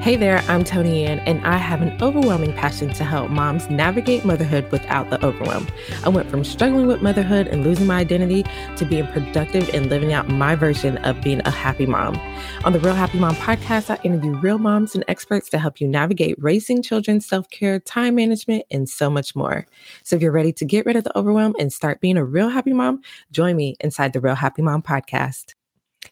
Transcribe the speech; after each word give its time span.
Hey 0.00 0.16
there, 0.16 0.38
I'm 0.48 0.64
Tony 0.64 1.04
Ann, 1.04 1.18
and 1.20 1.46
I 1.46 1.58
have 1.58 1.82
an 1.82 1.94
overwhelming 2.00 2.54
passion 2.54 2.88
to 2.94 3.04
help 3.04 3.30
moms 3.30 3.68
navigate 3.68 4.24
motherhood 4.24 4.72
without 4.72 5.10
the 5.10 5.22
overwhelm. 5.22 5.68
I 6.02 6.08
went 6.08 6.30
from 6.30 6.42
struggling 6.42 6.86
with 6.86 7.02
motherhood 7.02 7.48
and 7.48 7.64
losing 7.64 7.86
my 7.86 7.98
identity 7.98 8.46
to 8.76 8.86
being 8.86 9.06
productive 9.08 9.68
and 9.74 9.90
living 9.90 10.14
out 10.14 10.26
my 10.26 10.54
version 10.54 10.96
of 11.04 11.20
being 11.20 11.42
a 11.44 11.50
happy 11.50 11.84
mom. 11.84 12.18
On 12.64 12.72
the 12.72 12.80
Real 12.80 12.94
Happy 12.94 13.18
Mom 13.18 13.34
podcast, 13.34 13.90
I 13.90 14.02
interview 14.02 14.36
real 14.36 14.56
moms 14.56 14.94
and 14.94 15.04
experts 15.06 15.50
to 15.50 15.58
help 15.58 15.82
you 15.82 15.86
navigate 15.86 16.34
raising 16.38 16.80
children, 16.82 17.20
self 17.20 17.50
care, 17.50 17.78
time 17.78 18.14
management, 18.14 18.64
and 18.70 18.88
so 18.88 19.10
much 19.10 19.36
more. 19.36 19.66
So 20.02 20.16
if 20.16 20.22
you're 20.22 20.32
ready 20.32 20.54
to 20.54 20.64
get 20.64 20.86
rid 20.86 20.96
of 20.96 21.04
the 21.04 21.16
overwhelm 21.16 21.54
and 21.58 21.70
start 21.70 22.00
being 22.00 22.16
a 22.16 22.24
real 22.24 22.48
happy 22.48 22.72
mom, 22.72 23.02
join 23.32 23.54
me 23.54 23.76
inside 23.80 24.14
the 24.14 24.20
Real 24.20 24.34
Happy 24.34 24.62
Mom 24.62 24.80
podcast. 24.80 25.56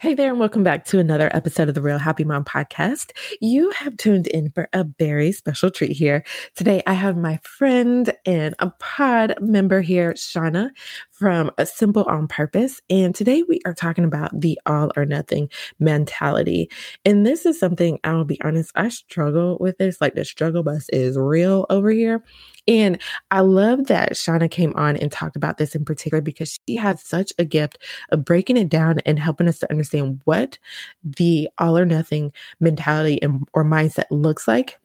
Hey 0.01 0.15
there, 0.15 0.31
and 0.31 0.39
welcome 0.39 0.63
back 0.63 0.85
to 0.85 1.01
another 1.01 1.29
episode 1.35 1.69
of 1.69 1.75
the 1.75 1.83
Real 1.83 1.99
Happy 1.99 2.23
Mom 2.23 2.45
podcast. 2.45 3.11
You 3.41 3.73
have 3.73 3.97
tuned 3.97 4.29
in 4.29 4.49
for 4.53 4.69
a 4.73 4.85
very 4.85 5.33
special 5.33 5.73
treat 5.73 5.91
here. 5.91 6.23
Today, 6.55 6.85
I 6.87 6.93
have 6.93 7.17
my 7.17 7.41
friend 7.43 8.15
and 8.25 8.55
a 8.61 8.71
pod 8.79 9.35
member 9.41 9.81
here, 9.81 10.13
Shauna 10.13 10.71
from 11.19 11.51
A 11.59 11.67
Simple 11.67 12.05
on 12.05 12.29
Purpose. 12.29 12.81
And 12.89 13.13
today 13.13 13.43
we 13.43 13.61
are 13.67 13.75
talking 13.75 14.05
about 14.05 14.41
the 14.41 14.59
all 14.67 14.93
or 14.97 15.05
nothing 15.05 15.51
mentality. 15.81 16.71
And 17.05 17.27
this 17.27 17.45
is 17.45 17.59
something 17.59 17.99
I'll 18.05 18.25
be 18.25 18.41
honest, 18.43 18.71
I 18.77 18.89
struggle 18.89 19.59
with 19.59 19.79
this. 19.79 20.01
Like 20.01 20.15
the 20.15 20.25
struggle 20.25 20.63
bus 20.63 20.89
is 20.91 21.19
real 21.19 21.67
over 21.71 21.91
here. 21.91 22.23
And 22.69 23.01
I 23.31 23.41
love 23.41 23.87
that 23.87 24.13
Shauna 24.13 24.51
came 24.51 24.73
on 24.77 24.97
and 24.97 25.11
talked 25.11 25.35
about 25.35 25.59
this 25.59 25.75
in 25.75 25.85
particular 25.85 26.21
because 26.21 26.59
she 26.69 26.77
has 26.77 27.03
such 27.03 27.33
a 27.39 27.45
gift 27.45 27.79
of 28.11 28.25
breaking 28.25 28.57
it 28.57 28.69
down 28.69 29.01
and 29.01 29.19
helping 29.19 29.49
us 29.49 29.59
to 29.59 29.71
understand 29.71 30.21
what 30.25 30.59
the 31.03 31.49
all 31.59 31.77
or 31.77 31.87
nothing 31.87 32.33
mentality 32.61 33.21
and, 33.23 33.49
or 33.55 33.65
mindset 33.65 34.05
looks 34.11 34.47
like. 34.47 34.79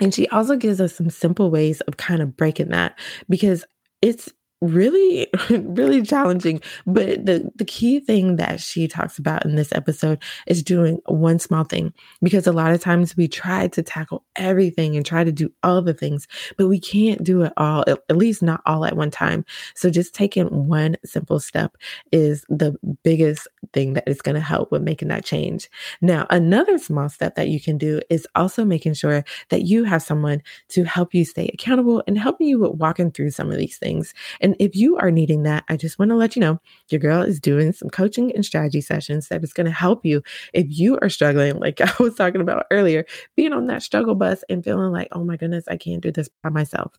And 0.00 0.14
she 0.14 0.26
also 0.28 0.56
gives 0.56 0.80
us 0.80 0.94
some 0.94 1.10
simple 1.10 1.50
ways 1.50 1.82
of 1.82 1.98
kind 1.98 2.22
of 2.22 2.36
breaking 2.36 2.68
that 2.68 2.98
because 3.28 3.64
it's 4.00 4.32
really 4.62 5.28
really 5.50 6.02
challenging. 6.02 6.62
But 6.86 7.26
the 7.26 7.50
the 7.56 7.64
key 7.64 8.00
thing 8.00 8.36
that 8.36 8.60
she 8.60 8.88
talks 8.88 9.18
about 9.18 9.44
in 9.44 9.56
this 9.56 9.72
episode 9.72 10.22
is 10.46 10.62
doing 10.62 10.98
one 11.06 11.38
small 11.38 11.64
thing 11.64 11.92
because 12.22 12.46
a 12.46 12.52
lot 12.52 12.72
of 12.72 12.80
times 12.80 13.16
we 13.16 13.28
try 13.28 13.68
to 13.68 13.82
tackle 13.82 14.24
everything 14.36 14.96
and 14.96 15.04
try 15.04 15.24
to 15.24 15.32
do 15.32 15.52
all 15.62 15.82
the 15.82 15.92
things 15.92 16.26
but 16.56 16.68
we 16.68 16.78
can't 16.78 17.22
do 17.24 17.42
it 17.42 17.52
all 17.56 17.84
at 17.86 18.16
least 18.16 18.42
not 18.42 18.62
all 18.66 18.84
at 18.84 18.96
one 18.96 19.10
time. 19.10 19.44
So 19.74 19.90
just 19.90 20.14
taking 20.14 20.46
one 20.68 20.96
simple 21.04 21.40
step 21.40 21.76
is 22.12 22.44
the 22.48 22.76
biggest 23.02 23.48
thing 23.72 23.94
that 23.94 24.06
is 24.06 24.22
going 24.22 24.34
to 24.36 24.40
help 24.40 24.70
with 24.70 24.82
making 24.82 25.08
that 25.08 25.24
change. 25.24 25.68
Now 26.00 26.26
another 26.30 26.78
small 26.78 27.08
step 27.08 27.34
that 27.34 27.48
you 27.48 27.60
can 27.60 27.78
do 27.78 28.00
is 28.10 28.26
also 28.34 28.64
making 28.64 28.94
sure 28.94 29.24
that 29.48 29.62
you 29.62 29.84
have 29.84 30.02
someone 30.02 30.42
to 30.68 30.84
help 30.84 31.14
you 31.14 31.24
stay 31.24 31.50
accountable 31.52 32.02
and 32.06 32.18
helping 32.18 32.46
you 32.46 32.58
with 32.60 32.72
walking 32.72 33.10
through 33.10 33.30
some 33.30 33.50
of 33.50 33.58
these 33.58 33.78
things. 33.78 34.14
And 34.40 34.51
and 34.52 34.60
if 34.60 34.76
you 34.76 34.98
are 34.98 35.10
needing 35.10 35.44
that, 35.44 35.64
I 35.70 35.78
just 35.78 35.98
want 35.98 36.10
to 36.10 36.14
let 36.14 36.36
you 36.36 36.40
know 36.40 36.60
your 36.90 36.98
girl 36.98 37.22
is 37.22 37.40
doing 37.40 37.72
some 37.72 37.88
coaching 37.88 38.30
and 38.34 38.44
strategy 38.44 38.82
sessions 38.82 39.28
that 39.28 39.42
is 39.42 39.54
going 39.54 39.64
to 39.64 39.72
help 39.72 40.04
you 40.04 40.22
if 40.52 40.66
you 40.68 40.98
are 41.00 41.08
struggling, 41.08 41.58
like 41.58 41.80
I 41.80 41.90
was 41.98 42.16
talking 42.16 42.42
about 42.42 42.66
earlier, 42.70 43.06
being 43.34 43.54
on 43.54 43.66
that 43.68 43.82
struggle 43.82 44.14
bus 44.14 44.44
and 44.50 44.62
feeling 44.62 44.92
like, 44.92 45.08
oh 45.12 45.24
my 45.24 45.38
goodness, 45.38 45.64
I 45.68 45.78
can't 45.78 46.02
do 46.02 46.12
this 46.12 46.28
by 46.42 46.50
myself. 46.50 46.92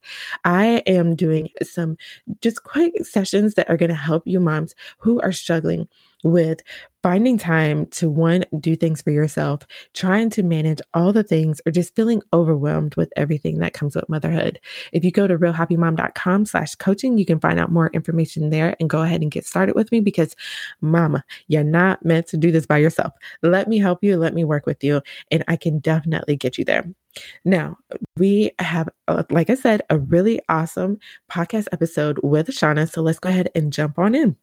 I 0.45 0.81
am 0.87 1.15
doing 1.15 1.49
some 1.61 1.95
just 2.41 2.63
quick 2.63 3.05
sessions 3.05 3.53
that 3.53 3.69
are 3.69 3.77
going 3.77 3.89
to 3.89 3.95
help 3.95 4.23
you 4.25 4.39
moms 4.39 4.73
who 4.97 5.21
are 5.21 5.31
struggling 5.31 5.87
with 6.23 6.61
finding 7.03 7.37
time 7.37 7.85
to 7.87 8.09
one 8.09 8.45
do 8.59 8.75
things 8.75 9.01
for 9.01 9.11
yourself 9.11 9.61
trying 9.93 10.29
to 10.29 10.41
manage 10.41 10.79
all 10.93 11.11
the 11.11 11.23
things 11.23 11.61
or 11.65 11.71
just 11.71 11.95
feeling 11.95 12.21
overwhelmed 12.31 12.95
with 12.95 13.11
everything 13.17 13.59
that 13.59 13.73
comes 13.73 13.95
with 13.95 14.07
motherhood 14.07 14.59
if 14.93 15.03
you 15.03 15.11
go 15.11 15.27
to 15.27 15.37
realhappymom.com 15.37 16.45
slash 16.45 16.75
coaching 16.75 17.17
you 17.17 17.25
can 17.25 17.39
find 17.39 17.59
out 17.59 17.71
more 17.71 17.89
information 17.93 18.49
there 18.49 18.75
and 18.79 18.89
go 18.89 19.01
ahead 19.01 19.21
and 19.21 19.31
get 19.31 19.45
started 19.45 19.75
with 19.75 19.91
me 19.91 19.99
because 19.99 20.35
mama 20.81 21.23
you're 21.47 21.63
not 21.63 22.03
meant 22.05 22.25
to 22.27 22.37
do 22.37 22.51
this 22.51 22.65
by 22.65 22.77
yourself 22.77 23.13
let 23.41 23.67
me 23.67 23.77
help 23.77 24.03
you 24.03 24.17
let 24.17 24.33
me 24.33 24.43
work 24.43 24.65
with 24.65 24.83
you 24.83 25.01
and 25.29 25.43
i 25.47 25.55
can 25.55 25.79
definitely 25.79 26.35
get 26.35 26.57
you 26.57 26.65
there 26.65 26.85
now, 27.45 27.77
we 28.17 28.51
have, 28.59 28.89
uh, 29.07 29.23
like 29.29 29.49
I 29.49 29.55
said, 29.55 29.81
a 29.89 29.99
really 29.99 30.39
awesome 30.49 30.97
podcast 31.31 31.67
episode 31.71 32.19
with 32.23 32.47
Shauna. 32.47 32.91
So 32.91 33.01
let's 33.01 33.19
go 33.19 33.29
ahead 33.29 33.49
and 33.55 33.71
jump 33.71 33.99
on 33.99 34.15
in. 34.15 34.35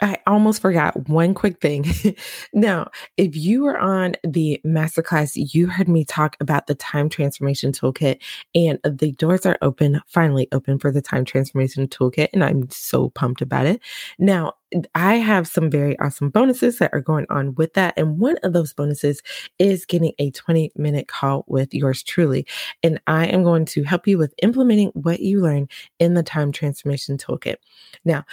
I 0.00 0.18
almost 0.26 0.60
forgot 0.60 1.08
one 1.08 1.34
quick 1.34 1.60
thing. 1.60 1.86
now, 2.52 2.90
if 3.16 3.36
you 3.36 3.62
were 3.64 3.78
on 3.78 4.14
the 4.24 4.60
masterclass, 4.64 5.54
you 5.54 5.68
heard 5.68 5.88
me 5.88 6.04
talk 6.04 6.36
about 6.40 6.66
the 6.66 6.74
time 6.74 7.08
transformation 7.08 7.72
toolkit, 7.72 8.20
and 8.54 8.78
the 8.84 9.12
doors 9.12 9.46
are 9.46 9.58
open, 9.62 10.00
finally 10.06 10.48
open 10.52 10.78
for 10.78 10.92
the 10.92 11.02
time 11.02 11.24
transformation 11.24 11.88
toolkit. 11.88 12.28
And 12.32 12.44
I'm 12.44 12.68
so 12.70 13.10
pumped 13.10 13.40
about 13.40 13.66
it. 13.66 13.80
Now, 14.18 14.54
I 14.94 15.14
have 15.14 15.46
some 15.46 15.70
very 15.70 15.98
awesome 16.00 16.28
bonuses 16.28 16.78
that 16.78 16.90
are 16.92 17.00
going 17.00 17.26
on 17.30 17.54
with 17.54 17.74
that. 17.74 17.94
And 17.96 18.18
one 18.18 18.36
of 18.42 18.52
those 18.52 18.72
bonuses 18.72 19.22
is 19.58 19.86
getting 19.86 20.12
a 20.18 20.30
20 20.32 20.72
minute 20.76 21.08
call 21.08 21.44
with 21.46 21.72
yours 21.72 22.02
truly. 22.02 22.46
And 22.82 23.00
I 23.06 23.26
am 23.26 23.44
going 23.44 23.64
to 23.66 23.84
help 23.84 24.08
you 24.08 24.18
with 24.18 24.34
implementing 24.42 24.88
what 24.94 25.20
you 25.20 25.40
learn 25.40 25.68
in 26.00 26.14
the 26.14 26.22
time 26.22 26.50
transformation 26.50 27.16
toolkit. 27.16 27.56
Now, 28.04 28.24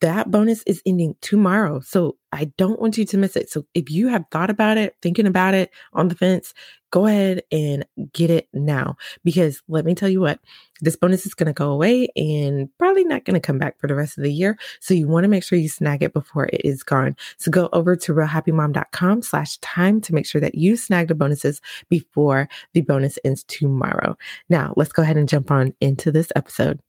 that 0.00 0.30
bonus 0.30 0.62
is 0.64 0.82
ending 0.84 1.14
tomorrow. 1.20 1.80
So 1.80 2.16
I 2.32 2.46
don't 2.56 2.80
want 2.80 2.98
you 2.98 3.04
to 3.06 3.16
miss 3.16 3.36
it. 3.36 3.48
So 3.50 3.64
if 3.74 3.90
you 3.90 4.08
have 4.08 4.24
thought 4.30 4.50
about 4.50 4.78
it, 4.78 4.96
thinking 5.02 5.26
about 5.26 5.54
it 5.54 5.70
on 5.92 6.08
the 6.08 6.16
fence, 6.16 6.52
go 6.96 7.04
ahead 7.04 7.42
and 7.52 7.84
get 8.14 8.30
it 8.30 8.48
now. 8.54 8.96
Because 9.22 9.62
let 9.68 9.84
me 9.84 9.94
tell 9.94 10.08
you 10.08 10.22
what, 10.22 10.40
this 10.80 10.96
bonus 10.96 11.26
is 11.26 11.34
going 11.34 11.46
to 11.46 11.52
go 11.52 11.70
away 11.70 12.08
and 12.16 12.70
probably 12.78 13.04
not 13.04 13.26
going 13.26 13.34
to 13.34 13.40
come 13.40 13.58
back 13.58 13.78
for 13.78 13.86
the 13.86 13.94
rest 13.94 14.16
of 14.16 14.24
the 14.24 14.32
year. 14.32 14.58
So 14.80 14.94
you 14.94 15.06
want 15.06 15.24
to 15.24 15.28
make 15.28 15.44
sure 15.44 15.58
you 15.58 15.68
snag 15.68 16.02
it 16.02 16.14
before 16.14 16.46
it 16.46 16.62
is 16.64 16.82
gone. 16.82 17.14
So 17.36 17.50
go 17.50 17.68
over 17.74 17.96
to 17.96 18.14
realhappymom.com 18.14 19.20
slash 19.20 19.58
time 19.58 20.00
to 20.00 20.14
make 20.14 20.24
sure 20.24 20.40
that 20.40 20.54
you 20.54 20.74
snag 20.74 21.08
the 21.08 21.14
bonuses 21.14 21.60
before 21.90 22.48
the 22.72 22.80
bonus 22.80 23.18
ends 23.24 23.44
tomorrow. 23.44 24.16
Now 24.48 24.72
let's 24.74 24.92
go 24.92 25.02
ahead 25.02 25.18
and 25.18 25.28
jump 25.28 25.50
on 25.50 25.74
into 25.82 26.10
this 26.10 26.32
episode. 26.34 26.80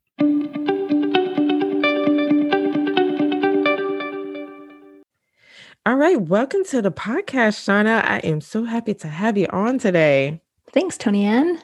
All 5.87 5.95
right, 5.95 6.19
welcome 6.19 6.65
to 6.65 6.81
the 6.81 6.91
podcast, 6.91 7.63
Shauna. 7.63 8.03
I 8.03 8.17
am 8.17 8.41
so 8.41 8.65
happy 8.65 8.93
to 8.95 9.07
have 9.07 9.37
you 9.37 9.47
on 9.51 9.79
today. 9.79 10.41
Thanks, 10.73 10.97
Tony 10.97 11.25
Ann. 11.25 11.61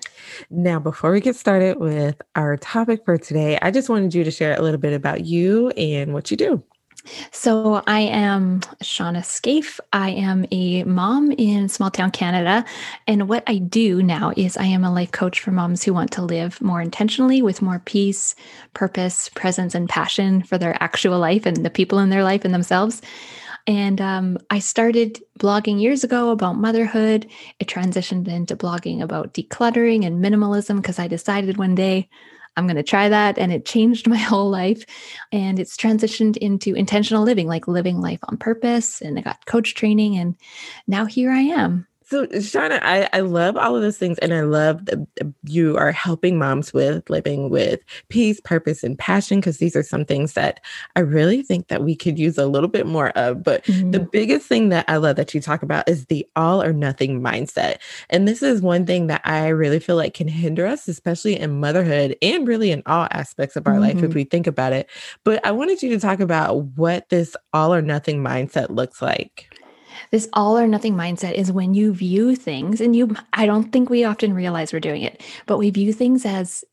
Now, 0.50 0.80
before 0.80 1.12
we 1.12 1.20
get 1.20 1.36
started 1.36 1.78
with 1.78 2.22
our 2.34 2.56
topic 2.56 3.04
for 3.04 3.18
today, 3.18 3.60
I 3.62 3.70
just 3.70 3.90
wanted 3.90 4.16
you 4.16 4.24
to 4.24 4.32
share 4.32 4.58
a 4.58 4.62
little 4.62 4.80
bit 4.80 4.94
about 4.94 5.26
you 5.26 5.72
and 5.72 6.14
what 6.14 6.32
you 6.32 6.38
do. 6.38 6.64
So, 7.32 7.84
I 7.86 8.00
am 8.00 8.62
Shauna 8.82 9.24
Scafe. 9.24 9.82
I 9.92 10.12
am 10.12 10.46
a 10.52 10.86
mom 10.86 11.34
in 11.34 11.68
small 11.68 11.92
town 11.92 12.12
Canada. 12.12 12.64
And 13.08 13.28
what 13.28 13.44
I 13.46 13.58
do 13.58 14.02
now 14.02 14.32
is 14.38 14.56
I 14.56 14.68
am 14.68 14.86
a 14.86 14.94
life 14.94 15.12
coach 15.12 15.42
for 15.42 15.52
moms 15.52 15.84
who 15.84 15.94
want 15.94 16.12
to 16.14 16.22
live 16.22 16.62
more 16.62 16.80
intentionally 16.80 17.42
with 17.42 17.62
more 17.62 17.82
peace, 17.84 18.36
purpose, 18.74 19.28
presence, 19.28 19.76
and 19.76 19.90
passion 19.90 20.44
for 20.44 20.58
their 20.58 20.82
actual 20.82 21.20
life 21.20 21.46
and 21.46 21.66
the 21.66 21.70
people 21.70 22.00
in 22.00 22.10
their 22.10 22.24
life 22.24 22.46
and 22.46 22.54
themselves. 22.54 23.02
And 23.66 24.02
um, 24.02 24.38
I 24.50 24.60
started 24.60 25.22
blogging 25.40 25.82
years 25.82 26.04
ago 26.04 26.32
about 26.32 26.58
motherhood. 26.58 27.30
It 27.60 27.68
transitioned 27.68 28.28
into 28.28 28.56
blogging 28.56 29.02
about 29.02 29.34
decluttering 29.34 30.06
and 30.06 30.24
minimalism 30.24 30.78
because 30.78 31.00
I 31.00 31.08
decided 31.08 31.58
one 31.58 31.76
day 31.76 32.10
I'm 32.56 32.68
going 32.68 32.76
to 32.76 32.84
try 32.84 33.10
that. 33.10 33.38
And 33.38 33.52
it 33.52 33.66
changed 33.66 34.08
my 34.10 34.18
whole 34.18 34.50
life. 34.50 34.86
And 35.32 35.60
it's 35.60 35.78
transitioned 35.78 36.38
into 36.38 36.74
intentional 36.74 37.24
living, 37.24 37.48
like 37.48 37.68
living 37.68 38.02
life 38.02 38.20
on 38.24 38.38
purpose. 38.38 39.02
And 39.02 39.18
I 39.18 39.22
got 39.22 39.46
coach 39.46 39.76
training. 39.76 40.18
And 40.18 40.36
now 40.88 41.06
here 41.06 41.32
I 41.32 41.42
am. 41.42 41.88
So, 42.06 42.28
Shauna, 42.28 42.80
I, 42.82 43.10
I 43.14 43.22
love 43.22 43.58
all 43.58 43.76
of 43.76 43.82
those 43.82 43.98
things. 43.98 44.18
And 44.20 44.34
I 44.34 44.42
love 44.42 44.86
that 44.86 45.06
you 45.44 45.78
are 45.78 45.92
helping 45.92 46.38
moms 46.38 46.74
with 46.74 47.10
living 47.10 47.50
with 47.50 47.80
peace, 48.10 48.40
purpose, 48.42 48.84
and 48.84 48.98
passion, 48.98 49.40
because 49.40 49.58
these 49.58 49.76
are 49.76 49.84
some 49.84 50.06
things 50.06 50.34
that 50.34 50.60
I 50.96 51.02
really 51.02 51.42
think 51.42 51.68
that 51.68 51.84
we 51.84 51.96
could 51.96 52.20
use 52.20 52.38
a 52.38 52.46
little 52.46 52.70
bit 52.70 52.86
more 52.86 53.10
of. 53.10 53.44
But 53.44 53.64
mm-hmm. 53.66 53.92
the 53.92 54.00
biggest 54.00 54.48
thing 54.48 54.70
that 54.70 54.86
I 54.88 54.98
love 54.98 55.16
that 55.16 55.34
you 55.34 55.42
talk 55.42 55.64
about 55.64 55.88
is 55.88 56.06
the 56.06 56.28
all 56.36 56.62
or 56.62 56.74
nothing 56.74 57.22
mindset. 57.22 57.78
And 58.10 58.28
this 58.28 58.44
is 58.44 58.62
one 58.62 58.86
thing 58.86 59.08
that 59.08 59.22
I 59.24 59.48
really 59.48 59.80
feel 59.80 59.96
like 59.96 60.14
can 60.14 60.28
hinder 60.28 60.66
us, 60.66 60.88
especially 60.88 61.40
in 61.40 61.60
motherhood 61.60 62.16
and 62.22 62.48
really 62.48 62.72
in 62.72 62.84
all 62.86 63.08
aspects 63.12 63.56
of 63.56 63.68
our 63.68 63.74
mm-hmm. 63.74 63.82
life 63.82 63.96
if 63.98 64.02
mm-hmm. 64.02 64.14
we 64.14 64.24
think 64.24 64.48
about 64.48 64.74
it. 64.74 64.90
But 65.24 65.46
I 65.46 65.52
wanted 65.52 65.82
you 65.82 65.90
to 65.92 66.00
talk 66.00 66.20
about 66.20 66.56
what 66.78 67.10
this 67.10 67.36
all 67.54 67.74
or 67.74 67.82
nothing 67.82 68.24
mindset 68.24 68.70
looks 68.70 69.02
like. 69.02 69.53
This 70.14 70.30
all 70.34 70.60
or 70.60 70.68
nothing 70.68 70.94
mindset 70.94 71.34
is 71.34 71.52
when 71.52 71.74
you 71.74 71.92
view 71.92 72.36
things, 72.36 72.80
and 72.80 72.96
you, 72.96 73.16
I 73.34 73.48
don't 73.48 73.72
think 73.72 73.90
we 73.90 74.04
often 74.04 74.36
realize 74.36 74.72
we're 74.72 74.80
doing 74.80 75.02
it, 75.02 75.24
but 75.48 75.58
we 75.58 75.72
view 75.72 75.92
things 75.92 76.24
as 76.24 76.64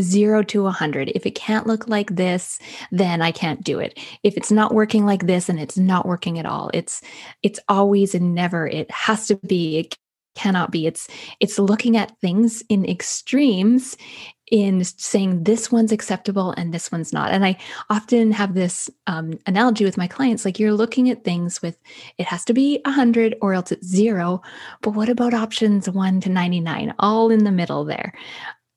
zero 0.00 0.42
to 0.42 0.66
a 0.66 0.72
hundred. 0.72 1.12
If 1.14 1.24
it 1.24 1.36
can't 1.36 1.68
look 1.68 1.86
like 1.86 2.16
this, 2.16 2.58
then 2.90 3.22
I 3.22 3.30
can't 3.30 3.62
do 3.62 3.78
it. 3.78 3.96
If 4.24 4.36
it's 4.36 4.50
not 4.50 4.74
working 4.74 5.06
like 5.06 5.28
this 5.28 5.48
and 5.48 5.60
it's 5.60 5.78
not 5.78 6.04
working 6.04 6.40
at 6.40 6.46
all, 6.46 6.68
it's 6.74 7.00
it's 7.44 7.60
always 7.68 8.12
and 8.12 8.34
never. 8.34 8.66
It 8.66 8.90
has 8.90 9.28
to 9.28 9.36
be. 9.36 9.78
It 9.78 9.96
cannot 10.34 10.72
be. 10.72 10.88
It's 10.88 11.06
it's 11.38 11.60
looking 11.60 11.96
at 11.96 12.18
things 12.18 12.64
in 12.68 12.84
extremes 12.84 13.96
in 14.50 14.84
saying 14.84 15.44
this 15.44 15.70
one's 15.70 15.92
acceptable 15.92 16.52
and 16.52 16.74
this 16.74 16.90
one's 16.90 17.12
not. 17.12 17.30
And 17.30 17.44
I 17.44 17.56
often 17.88 18.32
have 18.32 18.54
this 18.54 18.90
um, 19.06 19.38
analogy 19.46 19.84
with 19.84 19.96
my 19.96 20.06
clients 20.06 20.44
like 20.44 20.58
you're 20.58 20.72
looking 20.72 21.08
at 21.08 21.24
things 21.24 21.62
with 21.62 21.78
it 22.18 22.26
has 22.26 22.44
to 22.46 22.52
be 22.52 22.80
100 22.84 23.36
or 23.40 23.54
else 23.54 23.72
it's 23.72 23.86
zero. 23.86 24.42
But 24.82 24.90
what 24.90 25.08
about 25.08 25.34
options 25.34 25.88
1 25.88 26.20
to 26.22 26.28
99, 26.28 26.94
all 26.98 27.30
in 27.30 27.44
the 27.44 27.52
middle 27.52 27.84
there? 27.84 28.12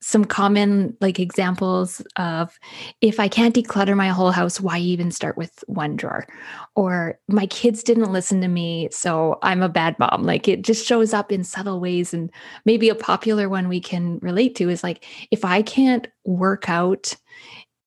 Some 0.04 0.26
common 0.26 0.96
like 1.00 1.18
examples 1.18 2.02
of 2.18 2.60
if 3.00 3.20
I 3.22 3.30
can't 3.30 3.56
declutter 3.56 3.96
my 3.96 4.10
whole 4.10 4.32
house, 4.32 4.60
why 4.60 4.78
even 4.78 5.12
start 5.12 5.38
with 5.38 5.64
one 5.68 5.96
drawer? 5.96 6.28
Or 6.76 7.18
my 7.30 7.46
kids 7.46 7.84
didn't 7.84 8.12
listen 8.12 8.42
to 8.42 8.50
me, 8.50 8.90
so 8.92 9.40
I'm 9.42 9.62
a 9.62 9.70
bad 9.70 9.98
mom. 10.00 10.24
Like 10.24 10.48
it 10.50 10.62
just 10.62 10.86
shows 10.86 11.14
up 11.14 11.32
in 11.32 11.46
subtle 11.46 11.80
ways. 11.80 12.14
And 12.14 12.30
maybe 12.66 12.90
a 12.90 12.96
popular 12.96 13.48
one 13.48 13.70
we 13.70 13.80
can 13.80 14.20
relate 14.22 14.56
to 14.56 14.70
is 14.70 14.84
like 14.84 15.06
if 15.32 15.46
I 15.46 15.62
can't 15.62 16.08
work 16.26 16.70
out 16.70 17.16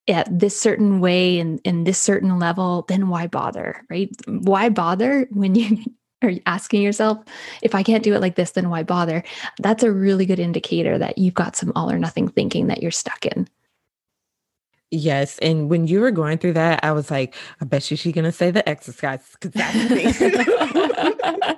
at 0.07 0.27
this 0.31 0.59
certain 0.59 0.99
way 0.99 1.39
and 1.39 1.59
in 1.65 1.83
this 1.83 1.99
certain 1.99 2.39
level, 2.39 2.85
then 2.87 3.09
why 3.09 3.27
bother? 3.27 3.85
Right? 3.91 4.09
Why 4.25 4.69
bother 4.69 5.27
when 5.31 5.53
you 5.53 5.77
are 6.21 6.31
asking 6.45 6.81
yourself, 6.81 7.23
if 7.61 7.75
I 7.75 7.83
can't 7.83 8.03
do 8.03 8.13
it 8.13 8.21
like 8.21 8.35
this, 8.35 8.51
then 8.51 8.69
why 8.69 8.83
bother? 8.83 9.23
That's 9.59 9.83
a 9.83 9.91
really 9.91 10.25
good 10.25 10.39
indicator 10.39 10.97
that 10.97 11.17
you've 11.17 11.33
got 11.33 11.55
some 11.55 11.71
all 11.75 11.91
or 11.91 11.99
nothing 11.99 12.27
thinking 12.27 12.67
that 12.67 12.81
you're 12.81 12.91
stuck 12.91 13.25
in. 13.25 13.47
Yes. 14.89 15.37
And 15.39 15.69
when 15.69 15.85
you 15.87 15.99
were 15.99 16.11
going 16.11 16.37
through 16.37 16.53
that, 16.53 16.83
I 16.83 16.93
was 16.93 17.11
like, 17.11 17.35
I 17.59 17.65
bet 17.65 17.91
you 17.91 17.97
she's 17.97 18.13
going 18.13 18.25
to 18.25 18.31
say 18.31 18.51
the 18.51 18.67
exercise 18.67 19.21
because 19.33 19.51
that's 19.51 19.89
me. 19.89 21.55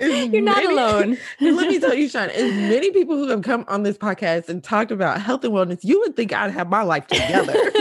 You're 0.00 0.42
not 0.42 0.62
many, 0.62 0.72
alone. 0.72 1.18
let 1.40 1.68
me 1.68 1.80
tell 1.80 1.94
you, 1.94 2.08
Sean, 2.08 2.28
as 2.30 2.52
many 2.52 2.92
people 2.92 3.16
who 3.16 3.28
have 3.28 3.42
come 3.42 3.64
on 3.68 3.82
this 3.82 3.98
podcast 3.98 4.48
and 4.48 4.62
talked 4.62 4.92
about 4.92 5.20
health 5.20 5.42
and 5.44 5.52
wellness, 5.52 5.80
you 5.82 5.98
would 6.00 6.14
think 6.14 6.32
I'd 6.32 6.52
have 6.52 6.68
my 6.68 6.82
life 6.82 7.06
together. 7.08 7.52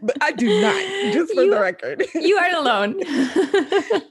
but 0.00 0.16
I 0.20 0.32
do 0.32 0.60
not, 0.60 1.12
just 1.12 1.34
for 1.34 1.42
you, 1.42 1.50
the 1.50 1.60
record. 1.60 2.04
you 2.14 2.36
aren't 2.36 2.54
alone 2.54 4.02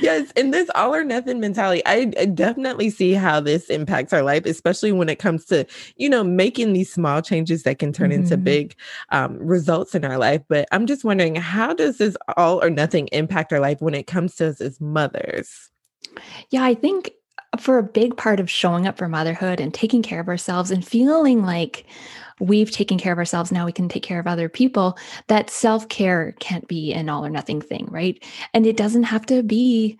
yes 0.00 0.30
in 0.32 0.50
this 0.50 0.70
all 0.74 0.94
or 0.94 1.04
nothing 1.04 1.40
mentality 1.40 1.82
I, 1.86 2.12
I, 2.18 2.26
definitely 2.26 2.90
see 2.90 3.12
how 3.12 3.40
this 3.40 3.68
impacts 3.68 4.12
our 4.12 4.22
life 4.22 4.46
especially 4.46 4.92
when 4.92 5.08
it 5.08 5.18
comes 5.18 5.44
to 5.46 5.66
you 5.96 6.08
know 6.08 6.22
making 6.22 6.72
these 6.72 6.92
small 6.92 7.22
changes 7.22 7.64
that 7.64 7.78
can 7.78 7.92
turn 7.92 8.10
mm-hmm. 8.10 8.22
into 8.22 8.36
big 8.36 8.74
um, 9.10 9.36
results 9.38 9.94
in 9.94 10.04
our 10.04 10.18
life 10.18 10.42
but 10.48 10.68
i'm 10.72 10.86
just 10.86 11.04
wondering 11.04 11.34
how 11.34 11.72
does 11.72 11.98
this 11.98 12.16
all 12.36 12.62
or 12.62 12.70
nothing 12.70 13.08
impact 13.08 13.52
our 13.52 13.60
life 13.60 13.80
when 13.80 13.94
it 13.94 14.06
comes 14.06 14.36
to 14.36 14.48
us 14.48 14.60
as 14.60 14.80
mothers 14.80 15.70
yeah 16.50 16.64
i 16.64 16.74
think 16.74 17.12
for 17.58 17.78
a 17.78 17.82
big 17.82 18.16
part 18.16 18.38
of 18.38 18.48
showing 18.48 18.86
up 18.86 18.96
for 18.96 19.08
motherhood 19.08 19.60
and 19.60 19.74
taking 19.74 20.02
care 20.02 20.20
of 20.20 20.28
ourselves 20.28 20.70
and 20.70 20.86
feeling 20.86 21.42
like 21.42 21.84
we've 22.40 22.70
taken 22.70 22.98
care 22.98 23.12
of 23.12 23.18
ourselves 23.18 23.52
now 23.52 23.66
we 23.66 23.72
can 23.72 23.88
take 23.88 24.02
care 24.02 24.18
of 24.18 24.26
other 24.26 24.48
people 24.48 24.98
that 25.28 25.50
self-care 25.50 26.34
can't 26.40 26.66
be 26.68 26.92
an 26.92 27.08
all 27.08 27.24
or 27.24 27.30
nothing 27.30 27.60
thing 27.60 27.86
right? 27.90 28.22
And 28.54 28.66
it 28.66 28.76
doesn't 28.76 29.04
have 29.04 29.26
to 29.26 29.42
be 29.42 29.98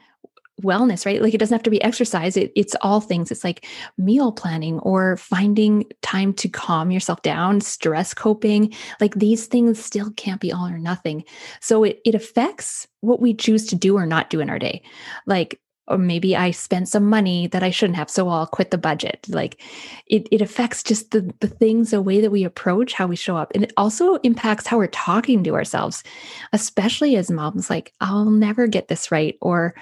wellness 0.62 1.06
right? 1.06 1.22
Like 1.22 1.34
it 1.34 1.38
doesn't 1.38 1.54
have 1.54 1.62
to 1.62 1.70
be 1.70 1.82
exercise 1.82 2.37
it, 2.37 2.52
it's 2.54 2.76
all 2.82 3.00
things. 3.00 3.31
It's 3.31 3.44
like 3.44 3.66
meal 3.96 4.32
planning 4.32 4.78
or 4.81 5.16
finding 5.16 5.84
time 6.02 6.32
to 6.34 6.48
calm 6.48 6.90
yourself 6.90 7.22
down 7.22 7.60
stress 7.60 8.14
coping 8.14 8.75
like 9.00 9.14
these 9.14 9.46
things 9.46 9.82
still 9.82 10.10
can't 10.12 10.40
be 10.40 10.52
all 10.52 10.66
or 10.66 10.78
nothing. 10.78 11.25
So 11.60 11.84
it, 11.84 12.00
it 12.04 12.14
affects 12.14 12.87
what 13.00 13.20
we 13.20 13.34
choose 13.34 13.66
to 13.66 13.76
do 13.76 13.96
or 13.96 14.06
not 14.06 14.31
do 14.31 14.40
in 14.40 14.50
our 14.50 14.58
day. 14.58 14.82
Like 15.26 15.60
or 15.90 15.98
maybe 15.98 16.37
I 16.37 16.52
spent 16.52 16.88
some 16.88 17.04
money 17.10 17.48
that 17.48 17.64
I 17.64 17.70
shouldn't 17.70 17.96
have, 17.96 18.08
so 18.08 18.28
I'll 18.28 18.46
quit 18.46 18.70
the 18.70 18.78
budget. 18.78 19.26
Like 19.28 19.60
it, 20.06 20.28
it 20.31 20.40
affects 20.40 20.84
just 20.84 21.10
the, 21.10 21.34
the 21.40 21.48
things, 21.48 21.90
the 21.90 22.00
way 22.00 22.20
that 22.20 22.31
we 22.31 22.44
approach, 22.44 22.92
how 22.92 23.08
we 23.08 23.16
show 23.16 23.37
up. 23.37 23.50
And 23.54 23.64
it 23.64 23.72
also 23.76 24.14
impacts 24.16 24.69
how 24.69 24.78
we're 24.78 24.87
talking 24.87 25.42
to 25.44 25.54
ourselves, 25.54 26.04
especially 26.52 27.16
as 27.16 27.31
moms, 27.31 27.69
like, 27.69 27.92
I'll 28.00 28.31
never 28.31 28.69
get 28.69 28.87
this 28.87 29.10
right, 29.10 29.37
or 29.40 29.75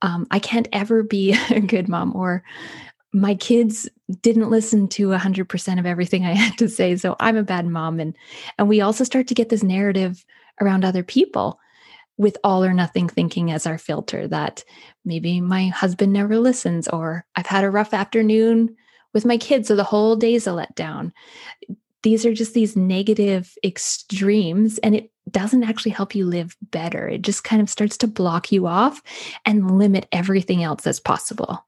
um, 0.00 0.28
I 0.30 0.38
can't 0.38 0.68
ever 0.72 1.02
be 1.02 1.36
a 1.50 1.60
good 1.60 1.88
mom, 1.88 2.14
or 2.14 2.44
my 3.12 3.34
kids 3.34 3.88
didn't 4.22 4.50
listen 4.50 4.86
to 4.88 5.08
100% 5.08 5.78
of 5.78 5.86
everything 5.86 6.24
I 6.24 6.32
had 6.34 6.56
to 6.58 6.68
say, 6.68 6.96
so 6.96 7.16
I'm 7.18 7.36
a 7.36 7.42
bad 7.42 7.66
mom. 7.66 7.98
And, 7.98 8.14
and 8.58 8.68
we 8.68 8.80
also 8.80 9.02
start 9.02 9.26
to 9.26 9.34
get 9.34 9.48
this 9.48 9.64
narrative 9.64 10.24
around 10.60 10.84
other 10.84 11.02
people 11.02 11.58
with 12.18 12.36
all 12.44 12.64
or 12.64 12.74
nothing 12.74 13.08
thinking 13.08 13.50
as 13.50 13.66
our 13.66 13.78
filter 13.78 14.28
that 14.28 14.64
maybe 15.04 15.40
my 15.40 15.68
husband 15.68 16.12
never 16.12 16.38
listens 16.38 16.88
or 16.88 17.24
I've 17.36 17.46
had 17.46 17.64
a 17.64 17.70
rough 17.70 17.94
afternoon 17.94 18.76
with 19.14 19.24
my 19.24 19.38
kids 19.38 19.68
so 19.68 19.76
the 19.76 19.84
whole 19.84 20.16
day's 20.16 20.46
a 20.46 20.50
letdown. 20.50 21.12
These 22.02 22.26
are 22.26 22.34
just 22.34 22.54
these 22.54 22.76
negative 22.76 23.54
extremes 23.64 24.78
and 24.78 24.94
it 24.94 25.10
doesn't 25.30 25.64
actually 25.64 25.92
help 25.92 26.14
you 26.14 26.26
live 26.26 26.56
better. 26.60 27.08
It 27.08 27.22
just 27.22 27.44
kind 27.44 27.62
of 27.62 27.70
starts 27.70 27.96
to 27.98 28.06
block 28.06 28.52
you 28.52 28.66
off 28.66 29.02
and 29.46 29.78
limit 29.78 30.08
everything 30.12 30.62
else 30.62 30.82
that's 30.82 31.00
possible. 31.00 31.64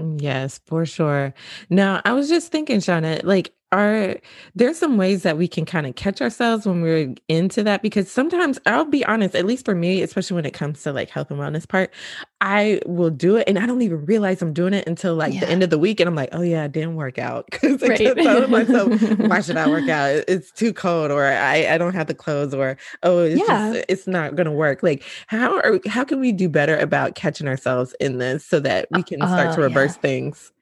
Mm, 0.00 0.20
yes, 0.20 0.60
for 0.66 0.86
sure. 0.86 1.34
Now, 1.70 2.00
I 2.04 2.12
was 2.12 2.28
just 2.28 2.50
thinking, 2.50 2.78
Shauna, 2.78 3.22
like 3.24 3.52
are 3.72 4.16
there's 4.54 4.78
some 4.78 4.96
ways 4.96 5.22
that 5.22 5.38
we 5.38 5.48
can 5.48 5.64
kind 5.64 5.86
of 5.86 5.96
catch 5.96 6.20
ourselves 6.20 6.66
when 6.66 6.82
we're 6.82 7.14
into 7.28 7.62
that 7.64 7.82
because 7.82 8.10
sometimes 8.10 8.58
I'll 8.66 8.84
be 8.84 9.04
honest, 9.04 9.34
at 9.34 9.46
least 9.46 9.64
for 9.64 9.74
me, 9.74 10.02
especially 10.02 10.34
when 10.36 10.44
it 10.44 10.52
comes 10.52 10.82
to 10.82 10.92
like 10.92 11.08
health 11.10 11.30
and 11.30 11.40
wellness 11.40 11.66
part, 11.66 11.92
I 12.40 12.80
will 12.86 13.10
do 13.10 13.36
it 13.36 13.48
and 13.48 13.58
I 13.58 13.66
don't 13.66 13.82
even 13.82 14.04
realize 14.04 14.42
I'm 14.42 14.52
doing 14.52 14.74
it 14.74 14.86
until 14.86 15.14
like 15.14 15.32
yeah. 15.32 15.40
the 15.40 15.48
end 15.48 15.62
of 15.62 15.70
the 15.70 15.78
week 15.78 16.00
and 16.00 16.08
I'm 16.08 16.14
like, 16.14 16.28
oh 16.32 16.42
yeah, 16.42 16.64
I 16.64 16.68
didn't 16.68 16.96
work 16.96 17.18
out 17.18 17.46
because 17.50 17.80
right. 17.80 18.00
I 18.00 18.14
kept 18.14 18.50
myself, 18.50 19.18
why 19.18 19.40
should 19.40 19.56
I 19.56 19.68
work 19.68 19.88
out? 19.88 20.24
It's 20.28 20.52
too 20.52 20.72
cold 20.72 21.10
or 21.10 21.24
I 21.24 21.66
I 21.66 21.78
don't 21.78 21.94
have 21.94 22.06
the 22.06 22.14
clothes 22.14 22.52
or 22.52 22.76
oh 23.02 23.20
it's 23.20 23.40
yeah. 23.40 23.72
just 23.72 23.86
it's 23.88 24.06
not 24.06 24.36
gonna 24.36 24.52
work. 24.52 24.82
Like 24.82 25.02
how 25.26 25.58
are 25.60 25.80
how 25.86 26.04
can 26.04 26.20
we 26.20 26.32
do 26.32 26.48
better 26.48 26.76
about 26.76 27.14
catching 27.14 27.48
ourselves 27.48 27.94
in 28.00 28.18
this 28.18 28.44
so 28.44 28.60
that 28.60 28.88
we 28.90 29.02
can 29.02 29.20
start 29.20 29.48
uh, 29.48 29.56
to 29.56 29.62
reverse 29.62 29.94
yeah. 29.96 30.02
things? 30.02 30.52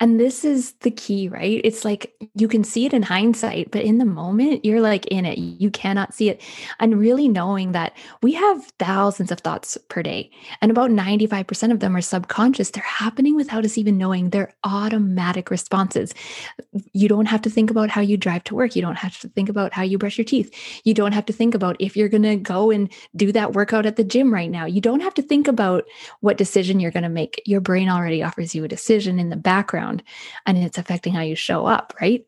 And 0.00 0.18
this 0.18 0.44
is 0.44 0.72
the 0.80 0.90
key, 0.90 1.28
right? 1.28 1.60
It's 1.62 1.84
like 1.84 2.14
you 2.34 2.48
can 2.48 2.64
see 2.64 2.86
it 2.86 2.92
in 2.92 3.02
hindsight, 3.02 3.70
but 3.70 3.82
in 3.82 3.98
the 3.98 4.04
moment, 4.04 4.64
you're 4.64 4.80
like 4.80 5.06
in 5.06 5.24
it. 5.24 5.38
You 5.38 5.70
cannot 5.70 6.14
see 6.14 6.30
it. 6.30 6.40
And 6.80 6.98
really 6.98 7.28
knowing 7.28 7.72
that 7.72 7.96
we 8.22 8.32
have 8.32 8.64
thousands 8.78 9.30
of 9.30 9.40
thoughts 9.40 9.76
per 9.88 10.02
day, 10.02 10.30
and 10.60 10.70
about 10.70 10.90
95% 10.90 11.72
of 11.72 11.80
them 11.80 11.96
are 11.96 12.00
subconscious. 12.00 12.70
They're 12.70 12.82
happening 12.82 13.36
without 13.36 13.64
us 13.64 13.78
even 13.78 13.98
knowing. 13.98 14.30
They're 14.30 14.54
automatic 14.64 15.50
responses. 15.50 16.14
You 16.92 17.08
don't 17.08 17.26
have 17.26 17.42
to 17.42 17.50
think 17.50 17.70
about 17.70 17.90
how 17.90 18.00
you 18.00 18.16
drive 18.16 18.44
to 18.44 18.54
work. 18.54 18.74
You 18.74 18.82
don't 18.82 18.96
have 18.96 19.20
to 19.20 19.28
think 19.28 19.48
about 19.48 19.72
how 19.72 19.82
you 19.82 19.98
brush 19.98 20.18
your 20.18 20.24
teeth. 20.24 20.52
You 20.84 20.94
don't 20.94 21.12
have 21.12 21.26
to 21.26 21.32
think 21.32 21.54
about 21.54 21.76
if 21.78 21.96
you're 21.96 22.08
going 22.08 22.22
to 22.22 22.36
go 22.36 22.70
and 22.70 22.92
do 23.14 23.32
that 23.32 23.52
workout 23.52 23.86
at 23.86 23.96
the 23.96 24.04
gym 24.04 24.32
right 24.32 24.50
now. 24.50 24.64
You 24.64 24.80
don't 24.80 25.00
have 25.00 25.14
to 25.14 25.22
think 25.22 25.46
about 25.46 25.84
what 26.20 26.36
decision 26.36 26.80
you're 26.80 26.90
going 26.90 27.02
to 27.02 27.08
make. 27.08 27.42
Your 27.44 27.60
brain 27.60 27.88
already 27.88 28.22
offers 28.22 28.54
you 28.54 28.64
a 28.64 28.68
decision 28.68 29.18
in 29.18 29.28
the 29.28 29.36
background 29.36 29.73
background 29.74 30.02
and 30.46 30.58
it's 30.58 30.78
affecting 30.78 31.12
how 31.12 31.22
you 31.22 31.34
show 31.34 31.66
up, 31.66 31.92
right? 32.00 32.24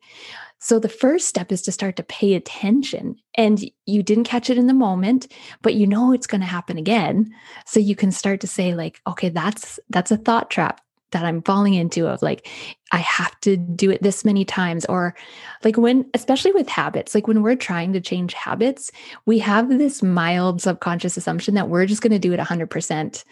So 0.59 0.79
the 0.79 0.89
first 0.89 1.27
step 1.27 1.51
is 1.51 1.61
to 1.63 1.71
start 1.71 1.95
to 1.97 2.03
pay 2.03 2.33
attention. 2.33 3.15
And 3.35 3.63
you 3.85 4.01
didn't 4.01 4.23
catch 4.23 4.49
it 4.49 4.57
in 4.57 4.67
the 4.67 4.73
moment, 4.73 5.31
but 5.61 5.75
you 5.75 5.85
know 5.85 6.11
it's 6.11 6.27
going 6.27 6.41
to 6.41 6.47
happen 6.47 6.77
again. 6.77 7.33
So 7.65 7.79
you 7.79 7.95
can 7.95 8.11
start 8.11 8.41
to 8.41 8.47
say 8.47 8.73
like, 8.73 8.99
okay, 9.05 9.29
that's 9.29 9.79
that's 9.89 10.11
a 10.11 10.17
thought 10.17 10.49
trap 10.49 10.81
that 11.11 11.23
I'm 11.23 11.41
falling 11.41 11.73
into 11.73 12.07
of 12.07 12.21
like 12.21 12.49
I 12.91 12.97
have 12.97 13.39
to 13.41 13.55
do 13.55 13.91
it 13.91 14.03
this 14.03 14.25
many 14.25 14.43
times 14.43 14.85
or 14.85 15.15
like 15.63 15.77
when 15.77 16.05
especially 16.13 16.51
with 16.51 16.67
habits 16.67 17.15
like 17.15 17.27
when 17.27 17.41
we're 17.41 17.55
trying 17.55 17.93
to 17.93 18.01
change 18.01 18.33
habits 18.33 18.91
we 19.25 19.39
have 19.39 19.69
this 19.69 20.03
mild 20.03 20.61
subconscious 20.61 21.15
assumption 21.15 21.53
that 21.55 21.69
we're 21.69 21.85
just 21.85 22.01
going 22.01 22.11
to 22.11 22.19
do 22.19 22.33
it 22.33 22.41
100% 22.41 23.23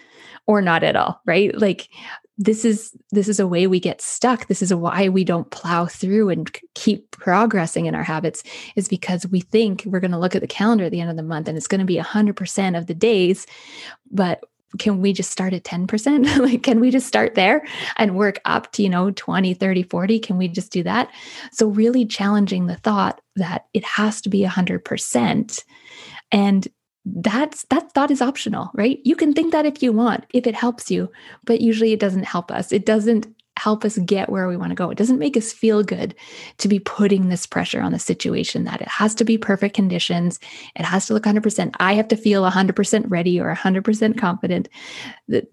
or 0.47 0.61
not 0.61 0.83
at 0.83 0.95
all 0.95 1.19
right 1.25 1.53
like 1.59 1.89
this 2.37 2.65
is 2.65 2.95
this 3.11 3.29
is 3.29 3.39
a 3.39 3.47
way 3.47 3.65
we 3.65 3.79
get 3.79 4.01
stuck. 4.01 4.47
This 4.47 4.61
is 4.61 4.73
why 4.73 5.07
we 5.07 5.23
don't 5.23 5.49
plow 5.51 5.85
through 5.85 6.29
and 6.29 6.51
keep 6.73 7.11
progressing 7.11 7.85
in 7.85 7.95
our 7.95 8.03
habits 8.03 8.43
is 8.75 8.87
because 8.87 9.25
we 9.27 9.39
think 9.39 9.83
we're 9.85 10.01
going 10.01 10.11
to 10.11 10.19
look 10.19 10.35
at 10.35 10.41
the 10.41 10.47
calendar 10.47 10.85
at 10.85 10.91
the 10.91 10.99
end 10.99 11.09
of 11.09 11.15
the 11.15 11.23
month 11.23 11.47
and 11.47 11.57
it's 11.57 11.67
going 11.67 11.79
to 11.79 11.85
be 11.85 11.97
100% 11.97 12.77
of 12.77 12.87
the 12.87 12.93
days 12.93 13.47
but 14.11 14.43
can 14.77 14.99
we 14.99 15.13
just 15.13 15.31
start 15.31 15.53
at 15.53 15.63
10% 15.63 16.37
like 16.39 16.63
can 16.63 16.79
we 16.79 16.91
just 16.91 17.07
start 17.07 17.35
there 17.35 17.65
and 17.97 18.15
work 18.15 18.39
up 18.45 18.71
to 18.73 18.83
you 18.83 18.89
know 18.89 19.11
20 19.11 19.53
30 19.53 19.83
40 19.83 20.19
can 20.19 20.37
we 20.37 20.47
just 20.47 20.71
do 20.71 20.83
that? 20.83 21.09
So 21.51 21.67
really 21.67 22.05
challenging 22.05 22.67
the 22.67 22.75
thought 22.75 23.21
that 23.35 23.65
it 23.73 23.85
has 23.85 24.21
to 24.21 24.29
be 24.29 24.41
100% 24.41 25.63
and 26.31 26.67
that's 27.05 27.63
that 27.65 27.91
thought 27.91 28.11
is 28.11 28.21
optional 28.21 28.71
right 28.73 28.99
you 29.03 29.15
can 29.15 29.33
think 29.33 29.51
that 29.51 29.65
if 29.65 29.83
you 29.83 29.91
want 29.91 30.25
if 30.33 30.47
it 30.47 30.55
helps 30.55 30.89
you 30.89 31.11
but 31.43 31.61
usually 31.61 31.93
it 31.93 31.99
doesn't 31.99 32.23
help 32.23 32.51
us 32.51 32.71
it 32.71 32.85
doesn't 32.85 33.27
help 33.57 33.85
us 33.85 33.97
get 33.99 34.29
where 34.29 34.47
we 34.47 34.57
want 34.57 34.71
to 34.71 34.75
go. 34.75 34.89
It 34.89 34.97
doesn't 34.97 35.19
make 35.19 35.37
us 35.37 35.53
feel 35.53 35.81
good 35.81 36.13
to 36.57 36.67
be 36.67 36.79
putting 36.79 37.29
this 37.29 37.45
pressure 37.45 37.81
on 37.81 37.91
the 37.91 37.99
situation 37.99 38.65
that 38.65 38.81
it 38.81 38.87
has 38.87 39.15
to 39.15 39.23
be 39.23 39.37
perfect 39.37 39.75
conditions. 39.75 40.39
It 40.75 40.83
has 40.83 41.07
to 41.07 41.13
look 41.13 41.23
100%. 41.23 41.73
I 41.79 41.93
have 41.93 42.07
to 42.09 42.17
feel 42.17 42.43
100% 42.43 43.05
ready 43.07 43.39
or 43.39 43.55
100% 43.55 44.17
confident. 44.17 44.67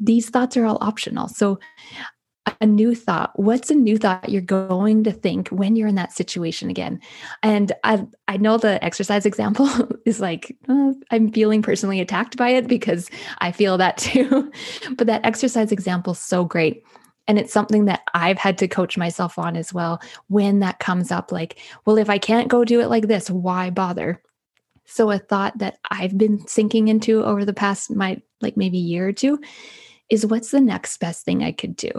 These 0.01 0.31
thoughts 0.31 0.57
are 0.57 0.65
all 0.65 0.79
optional. 0.81 1.29
So, 1.29 1.61
a 2.61 2.67
new 2.67 2.95
thought. 2.95 3.39
What's 3.39 3.71
a 3.71 3.75
new 3.75 3.99
thought 3.99 4.29
you're 4.29 4.41
going 4.41 5.05
to 5.05 5.13
think 5.13 5.49
when 5.49 5.77
you're 5.77 5.89
in 5.89 5.95
that 5.95 6.13
situation 6.13 6.71
again? 6.71 7.01
And 7.43 7.73
I 7.85 8.05
I 8.29 8.37
know 8.37 8.57
the 8.59 8.83
exercise 8.85 9.27
example 9.27 9.69
is 10.07 10.21
like 10.21 10.57
oh, 10.69 10.95
I'm 11.11 11.31
feeling 11.31 11.63
personally 11.63 12.01
attacked 12.01 12.37
by 12.37 12.51
it 12.51 12.67
because 12.67 13.11
I 13.39 13.53
feel 13.53 13.79
that 13.79 13.97
too. 13.99 14.51
but 14.97 15.07
that 15.07 15.25
exercise 15.25 15.73
example 15.73 16.15
is 16.15 16.19
so 16.19 16.45
great 16.45 16.85
and 17.29 17.39
it's 17.39 17.53
something 17.53 17.85
that 17.85 18.03
I've 18.15 18.39
had 18.39 18.59
to 18.59 18.69
coach 18.69 18.99
myself 18.99 19.39
on 19.39 19.57
as 19.57 19.73
well 19.73 20.01
when 20.29 20.61
that 20.61 20.81
comes 20.81 21.13
up 21.13 21.31
like, 21.31 21.59
well, 21.85 21.97
if 21.97 22.11
I 22.11 22.19
can't 22.19 22.49
go 22.49 22.65
do 22.65 22.81
it 22.81 22.89
like 22.89 23.07
this, 23.07 23.31
why 23.31 23.71
bother? 23.71 24.21
So 24.85 25.11
a 25.11 25.19
thought 25.19 25.59
that 25.59 25.79
I've 25.91 26.19
been 26.19 26.47
sinking 26.49 26.89
into 26.89 27.25
over 27.25 27.45
the 27.45 27.55
past 27.55 27.91
my 27.91 28.21
like 28.41 28.57
maybe 28.57 28.79
year 28.79 29.07
or 29.07 29.13
two 29.13 29.41
is 30.11 30.27
what's 30.27 30.51
the 30.51 30.61
next 30.61 30.99
best 30.99 31.25
thing 31.25 31.43
I 31.43 31.53
could 31.53 31.77
do? 31.77 31.91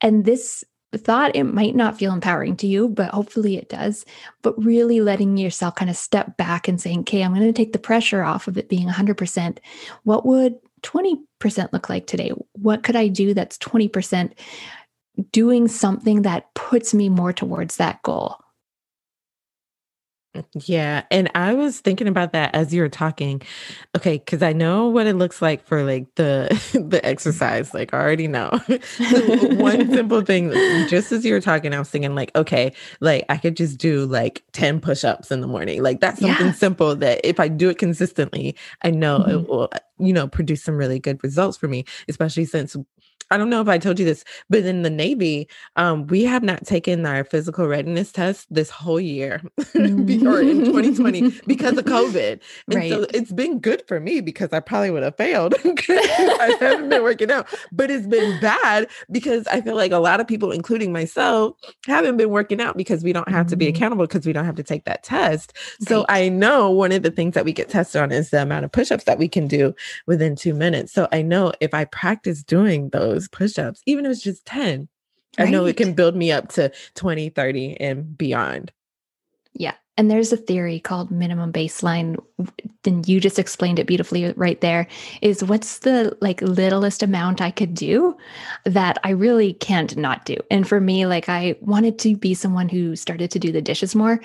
And 0.00 0.24
this 0.24 0.64
thought 0.94 1.34
it 1.34 1.44
might 1.44 1.74
not 1.74 1.98
feel 1.98 2.12
empowering 2.12 2.56
to 2.56 2.66
you, 2.66 2.88
but 2.88 3.10
hopefully 3.10 3.56
it 3.56 3.68
does. 3.68 4.04
But 4.42 4.62
really 4.62 5.00
letting 5.00 5.36
yourself 5.36 5.74
kind 5.74 5.90
of 5.90 5.96
step 5.96 6.36
back 6.36 6.68
and 6.68 6.80
saying, 6.80 7.00
okay, 7.00 7.22
I'm 7.22 7.34
going 7.34 7.46
to 7.46 7.52
take 7.52 7.72
the 7.72 7.78
pressure 7.78 8.22
off 8.22 8.46
of 8.48 8.58
it 8.58 8.68
being 8.68 8.88
100%. 8.88 9.58
What 10.04 10.26
would 10.26 10.56
20% 10.82 11.72
look 11.72 11.88
like 11.88 12.06
today? 12.06 12.32
What 12.52 12.82
could 12.82 12.96
I 12.96 13.08
do 13.08 13.34
that's 13.34 13.58
20% 13.58 14.32
doing 15.30 15.68
something 15.68 16.22
that 16.22 16.52
puts 16.54 16.92
me 16.92 17.08
more 17.08 17.32
towards 17.32 17.76
that 17.76 18.02
goal? 18.02 18.41
Yeah. 20.54 21.04
And 21.10 21.30
I 21.34 21.52
was 21.54 21.80
thinking 21.80 22.08
about 22.08 22.32
that 22.32 22.54
as 22.54 22.72
you 22.72 22.80
were 22.80 22.88
talking. 22.88 23.42
Okay, 23.96 24.18
because 24.18 24.42
I 24.42 24.52
know 24.52 24.88
what 24.88 25.06
it 25.06 25.14
looks 25.14 25.42
like 25.42 25.66
for 25.66 25.82
like 25.84 26.14
the 26.14 26.48
the 26.88 27.04
exercise. 27.04 27.74
Like 27.74 27.92
I 27.92 27.98
already 27.98 28.28
know. 28.28 28.50
one 29.56 29.92
simple 29.92 30.22
thing, 30.22 30.50
just 30.88 31.12
as 31.12 31.24
you 31.24 31.34
were 31.34 31.40
talking, 31.40 31.74
I 31.74 31.78
was 31.78 31.90
thinking, 31.90 32.14
like, 32.14 32.34
okay, 32.34 32.72
like 33.00 33.26
I 33.28 33.36
could 33.36 33.56
just 33.56 33.78
do 33.78 34.06
like 34.06 34.42
10 34.52 34.80
push-ups 34.80 35.30
in 35.30 35.40
the 35.40 35.46
morning. 35.46 35.82
Like 35.82 36.00
that's 36.00 36.20
something 36.20 36.46
yeah. 36.46 36.52
simple 36.52 36.96
that 36.96 37.20
if 37.24 37.38
I 37.38 37.48
do 37.48 37.68
it 37.68 37.78
consistently, 37.78 38.56
I 38.82 38.90
know 38.90 39.18
mm-hmm. 39.18 39.30
it 39.30 39.48
will, 39.48 39.70
you 39.98 40.12
know, 40.12 40.28
produce 40.28 40.62
some 40.62 40.76
really 40.76 40.98
good 40.98 41.22
results 41.22 41.58
for 41.58 41.68
me, 41.68 41.84
especially 42.08 42.46
since 42.46 42.76
I 43.32 43.38
don't 43.38 43.50
know 43.50 43.62
if 43.62 43.68
I 43.68 43.78
told 43.78 43.98
you 43.98 44.04
this, 44.04 44.24
but 44.50 44.64
in 44.64 44.82
the 44.82 44.90
Navy, 44.90 45.48
um, 45.76 46.06
we 46.06 46.22
have 46.24 46.42
not 46.42 46.66
taken 46.66 47.06
our 47.06 47.24
physical 47.24 47.66
readiness 47.66 48.12
test 48.12 48.46
this 48.50 48.68
whole 48.68 49.00
year 49.00 49.40
mm. 49.60 50.26
or 50.26 50.40
in 50.40 50.64
2020 50.66 51.40
because 51.46 51.78
of 51.78 51.84
COVID. 51.84 52.40
And 52.68 52.76
right. 52.76 52.90
so 52.90 53.06
it's 53.12 53.32
been 53.32 53.58
good 53.58 53.82
for 53.88 53.98
me 53.98 54.20
because 54.20 54.52
I 54.52 54.60
probably 54.60 54.90
would 54.90 55.02
have 55.02 55.16
failed. 55.16 55.54
I 55.64 56.56
haven't 56.60 56.88
been 56.90 57.02
working 57.02 57.30
out, 57.30 57.46
but 57.72 57.90
it's 57.90 58.06
been 58.06 58.40
bad 58.40 58.88
because 59.10 59.46
I 59.48 59.60
feel 59.60 59.74
like 59.74 59.92
a 59.92 59.98
lot 59.98 60.20
of 60.20 60.28
people, 60.28 60.52
including 60.52 60.92
myself, 60.92 61.56
haven't 61.86 62.18
been 62.18 62.30
working 62.30 62.60
out 62.60 62.76
because 62.76 63.02
we 63.02 63.12
don't 63.12 63.28
have 63.28 63.46
to 63.48 63.56
be 63.56 63.66
mm-hmm. 63.66 63.76
accountable 63.76 64.06
because 64.06 64.26
we 64.26 64.32
don't 64.32 64.44
have 64.44 64.56
to 64.56 64.62
take 64.62 64.84
that 64.84 65.02
test. 65.02 65.52
Right. 65.80 65.88
So 65.88 66.04
I 66.08 66.28
know 66.28 66.70
one 66.70 66.92
of 66.92 67.02
the 67.02 67.10
things 67.10 67.34
that 67.34 67.44
we 67.44 67.52
get 67.52 67.68
tested 67.68 68.00
on 68.00 68.12
is 68.12 68.30
the 68.30 68.42
amount 68.42 68.64
of 68.64 68.72
push 68.72 68.90
ups 68.90 69.04
that 69.04 69.18
we 69.18 69.28
can 69.28 69.48
do 69.48 69.74
within 70.06 70.36
two 70.36 70.54
minutes. 70.54 70.92
So 70.92 71.08
I 71.10 71.22
know 71.22 71.52
if 71.60 71.74
I 71.74 71.84
practice 71.84 72.42
doing 72.42 72.90
those, 72.90 73.21
push-ups, 73.28 73.82
even 73.86 74.06
if 74.06 74.12
it's 74.12 74.22
just 74.22 74.46
10. 74.46 74.88
Right. 75.38 75.48
I 75.48 75.50
know 75.50 75.64
it 75.64 75.76
can 75.76 75.94
build 75.94 76.14
me 76.14 76.30
up 76.30 76.48
to 76.52 76.70
20, 76.94 77.30
30 77.30 77.80
and 77.80 78.16
beyond. 78.18 78.72
Yeah. 79.54 79.74
And 79.98 80.10
there's 80.10 80.32
a 80.32 80.38
theory 80.38 80.80
called 80.80 81.10
minimum 81.10 81.52
baseline. 81.52 82.16
And 82.84 83.06
you 83.06 83.20
just 83.20 83.38
explained 83.38 83.78
it 83.78 83.86
beautifully 83.86 84.24
uh, 84.24 84.32
right 84.36 84.60
there. 84.60 84.86
Is 85.20 85.44
what's 85.44 85.80
the 85.80 86.16
like 86.20 86.40
littlest 86.40 87.02
amount 87.02 87.42
I 87.42 87.50
could 87.50 87.74
do 87.74 88.16
that 88.64 88.98
I 89.04 89.10
really 89.10 89.52
can't 89.52 89.94
not 89.96 90.24
do? 90.24 90.36
And 90.50 90.66
for 90.66 90.80
me, 90.80 91.04
like 91.06 91.28
I 91.28 91.56
wanted 91.60 91.98
to 92.00 92.16
be 92.16 92.32
someone 92.32 92.70
who 92.70 92.96
started 92.96 93.30
to 93.32 93.38
do 93.38 93.52
the 93.52 93.60
dishes 93.60 93.94
more. 93.94 94.20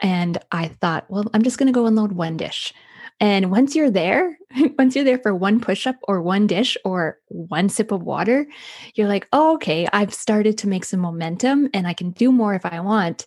And 0.00 0.38
I 0.50 0.68
thought, 0.68 1.08
well, 1.08 1.24
I'm 1.34 1.42
just 1.42 1.58
going 1.58 1.68
to 1.68 1.72
go 1.72 1.86
unload 1.86 2.12
one 2.12 2.36
dish. 2.36 2.74
And 3.22 3.52
once 3.52 3.76
you're 3.76 3.88
there, 3.88 4.36
once 4.78 4.96
you're 4.96 5.04
there 5.04 5.20
for 5.20 5.32
one 5.32 5.60
push 5.60 5.86
up 5.86 5.94
or 6.08 6.20
one 6.20 6.48
dish 6.48 6.76
or 6.84 7.20
one 7.28 7.68
sip 7.68 7.92
of 7.92 8.02
water, 8.02 8.48
you're 8.96 9.06
like, 9.06 9.28
oh, 9.32 9.54
okay, 9.54 9.86
I've 9.92 10.12
started 10.12 10.58
to 10.58 10.68
make 10.68 10.84
some 10.84 10.98
momentum 10.98 11.68
and 11.72 11.86
I 11.86 11.94
can 11.94 12.10
do 12.10 12.32
more 12.32 12.52
if 12.52 12.66
I 12.66 12.80
want. 12.80 13.24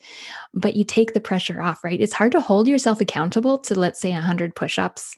But 0.54 0.76
you 0.76 0.84
take 0.84 1.14
the 1.14 1.22
pressure 1.22 1.62
off, 1.62 1.82
right? 1.82 2.00
It's 2.00 2.12
hard 2.12 2.34
to 2.34 2.42
hold 2.42 2.68
yourself 2.68 3.00
accountable 3.00 3.58
to, 3.60 3.80
let's 3.80 4.02
say, 4.02 4.12
100 4.12 4.54
push 4.54 4.78
ups, 4.78 5.16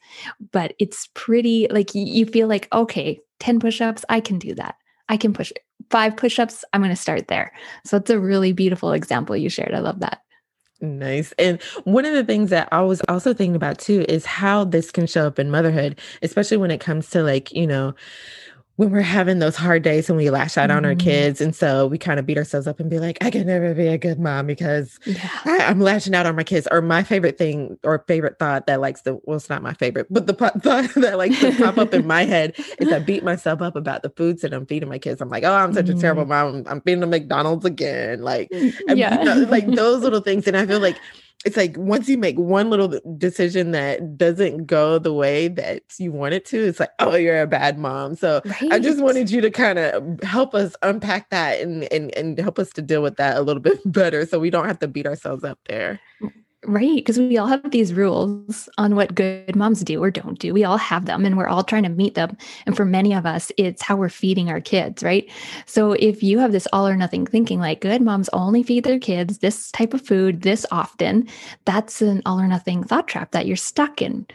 but 0.51 0.75
it's 0.77 1.09
pretty 1.15 1.67
like 1.71 1.95
you 1.95 2.27
feel 2.27 2.47
like, 2.47 2.67
okay, 2.71 3.19
10 3.39 3.59
push 3.59 3.81
ups, 3.81 4.05
I 4.09 4.19
can 4.19 4.37
do 4.37 4.53
that. 4.55 4.75
I 5.09 5.17
can 5.17 5.33
push 5.33 5.51
five 5.89 6.15
push 6.15 6.37
ups. 6.37 6.63
I'm 6.73 6.81
going 6.81 6.93
to 6.93 7.01
start 7.01 7.29
there. 7.29 7.51
So 7.83 7.97
it's 7.97 8.11
a 8.11 8.19
really 8.19 8.51
beautiful 8.51 8.91
example 8.91 9.35
you 9.35 9.49
shared. 9.49 9.73
I 9.73 9.79
love 9.79 10.01
that. 10.01 10.21
Nice. 10.79 11.33
And 11.39 11.61
one 11.85 12.05
of 12.05 12.13
the 12.13 12.23
things 12.23 12.51
that 12.51 12.67
I 12.71 12.81
was 12.81 13.01
also 13.09 13.33
thinking 13.33 13.55
about 13.55 13.79
too 13.79 14.05
is 14.07 14.25
how 14.25 14.63
this 14.63 14.91
can 14.91 15.07
show 15.07 15.25
up 15.25 15.39
in 15.39 15.49
motherhood, 15.49 15.99
especially 16.21 16.57
when 16.57 16.69
it 16.69 16.79
comes 16.79 17.09
to 17.11 17.23
like, 17.23 17.51
you 17.51 17.65
know, 17.65 17.95
when 18.77 18.91
we're 18.91 19.01
having 19.01 19.39
those 19.39 19.55
hard 19.55 19.81
days 19.81 20.07
and 20.07 20.17
we 20.17 20.29
lash 20.29 20.55
out 20.55 20.69
mm-hmm. 20.69 20.77
on 20.77 20.85
our 20.85 20.91
mm-hmm. 20.91 20.99
kids. 20.99 21.41
And 21.41 21.55
so 21.55 21.87
we 21.87 21.97
kind 21.97 22.19
of 22.19 22.27
beat 22.27 22.37
ourselves 22.37 22.67
up 22.67 22.79
and 22.79 22.89
be 22.89 22.99
like, 22.99 23.17
I 23.21 23.31
can 23.31 23.47
never 23.47 23.73
be 23.73 23.87
a 23.87 23.97
good 23.97 24.19
mom 24.19 24.45
because 24.45 24.99
yeah. 25.03 25.29
I, 25.45 25.57
am 25.63 25.79
lashing 25.79 26.13
out 26.13 26.27
on 26.27 26.35
my 26.35 26.43
kids. 26.43 26.67
Or 26.69 26.81
my 26.81 27.01
favorite 27.01 27.39
thing 27.39 27.79
or 27.83 28.05
favorite 28.07 28.37
thought 28.37 28.67
that 28.67 28.79
likes 28.79 29.01
the, 29.01 29.19
well, 29.23 29.37
it's 29.37 29.49
not 29.49 29.63
my 29.63 29.73
favorite, 29.73 30.05
but 30.11 30.27
the 30.27 30.33
thought 30.61 30.93
that 30.93 31.17
likes 31.17 31.39
to 31.39 31.51
pop 31.53 31.79
up 31.79 31.91
in 31.93 32.05
my 32.05 32.23
head 32.25 32.53
is 32.77 32.93
I 32.93 32.99
beat 32.99 33.23
myself 33.23 33.63
up 33.63 33.75
about 33.75 34.03
the 34.03 34.11
foods 34.11 34.43
that 34.43 34.53
I'm 34.53 34.67
feeding 34.67 34.89
my 34.89 34.99
kids. 34.99 35.21
I'm 35.21 35.29
like, 35.29 35.43
oh, 35.43 35.53
I'm 35.53 35.73
such 35.73 35.87
mm-hmm. 35.87 35.97
a 35.97 36.01
terrible 36.01 36.25
mm. 36.25 36.29
mom. 36.29 36.63
I'm 36.67 36.81
feeding 36.81 37.01
them 37.01 37.09
McDonald's 37.09 37.65
again. 37.65 38.21
Like, 38.21 38.49
yeah. 38.51 39.19
You 39.19 39.25
know, 39.25 39.35
like 39.49 39.65
those 39.75 40.03
little 40.03 40.21
things. 40.21 40.45
And 40.45 40.55
I 40.55 40.67
feel 40.67 40.79
like 40.79 40.97
it's 41.47 41.55
like 41.55 41.77
once 41.77 42.09
you 42.09 42.17
make 42.17 42.37
one 42.37 42.69
little 42.69 42.99
decision 43.17 43.71
that 43.71 44.17
doesn't 44.17 44.65
go 44.65 44.99
the 44.99 45.13
way 45.13 45.47
that 45.47 45.81
you 45.97 46.11
want 46.11 46.33
it 46.33 46.43
to, 46.47 46.67
it's 46.67 46.81
like, 46.81 46.89
oh, 46.99 47.15
you're 47.15 47.41
a 47.41 47.47
bad 47.47 47.79
mom. 47.79 48.17
So 48.17 48.41
right. 48.43 48.73
I 48.73 48.79
just 48.79 49.01
wanted 49.01 49.31
you 49.31 49.39
to 49.39 49.49
kind 49.49 49.79
of 49.79 50.21
help 50.23 50.53
us 50.53 50.75
unpack 50.83 51.29
that 51.29 51.61
and, 51.61 51.85
and 51.85 52.13
and 52.17 52.37
help 52.37 52.59
us 52.59 52.69
to 52.71 52.81
deal 52.81 53.01
with 53.01 53.15
that 53.15 53.37
a 53.37 53.41
little 53.41 53.61
bit 53.67 53.79
better 53.85 54.25
so 54.25 54.39
we 54.39 54.49
don't 54.49 54.67
have 54.67 54.79
to 54.79 54.89
beat 54.89 55.07
ourselves 55.07 55.45
up 55.45 55.57
there. 55.69 56.01
Mm. 56.21 56.33
Right. 56.69 56.97
Because 56.97 57.17
we 57.17 57.37
all 57.37 57.47
have 57.47 57.71
these 57.71 57.93
rules 57.93 58.67
on 58.77 58.95
what 58.95 59.15
good 59.15 59.55
moms 59.55 59.85
do 59.85 60.03
or 60.03 60.11
don't 60.11 60.37
do. 60.37 60.53
We 60.53 60.65
all 60.65 60.75
have 60.77 61.05
them 61.05 61.25
and 61.25 61.37
we're 61.37 61.47
all 61.47 61.63
trying 61.63 61.83
to 61.83 61.89
meet 61.89 62.15
them. 62.15 62.35
And 62.65 62.75
for 62.75 62.83
many 62.83 63.13
of 63.13 63.25
us, 63.25 63.53
it's 63.55 63.81
how 63.81 63.95
we're 63.95 64.09
feeding 64.09 64.49
our 64.49 64.59
kids. 64.59 65.01
Right. 65.01 65.31
So 65.65 65.93
if 65.93 66.21
you 66.21 66.39
have 66.39 66.51
this 66.51 66.67
all 66.73 66.85
or 66.85 66.97
nothing 66.97 67.25
thinking, 67.25 67.61
like 67.61 67.79
good 67.79 68.01
moms 68.01 68.29
only 68.33 68.63
feed 68.63 68.83
their 68.83 68.99
kids 68.99 69.37
this 69.37 69.71
type 69.71 69.93
of 69.93 70.05
food 70.05 70.41
this 70.41 70.65
often, 70.69 71.29
that's 71.63 72.01
an 72.01 72.21
all 72.25 72.37
or 72.37 72.47
nothing 72.47 72.83
thought 72.83 73.07
trap 73.07 73.31
that 73.31 73.45
you're 73.45 73.55
stuck 73.55 74.01
in. 74.01 74.27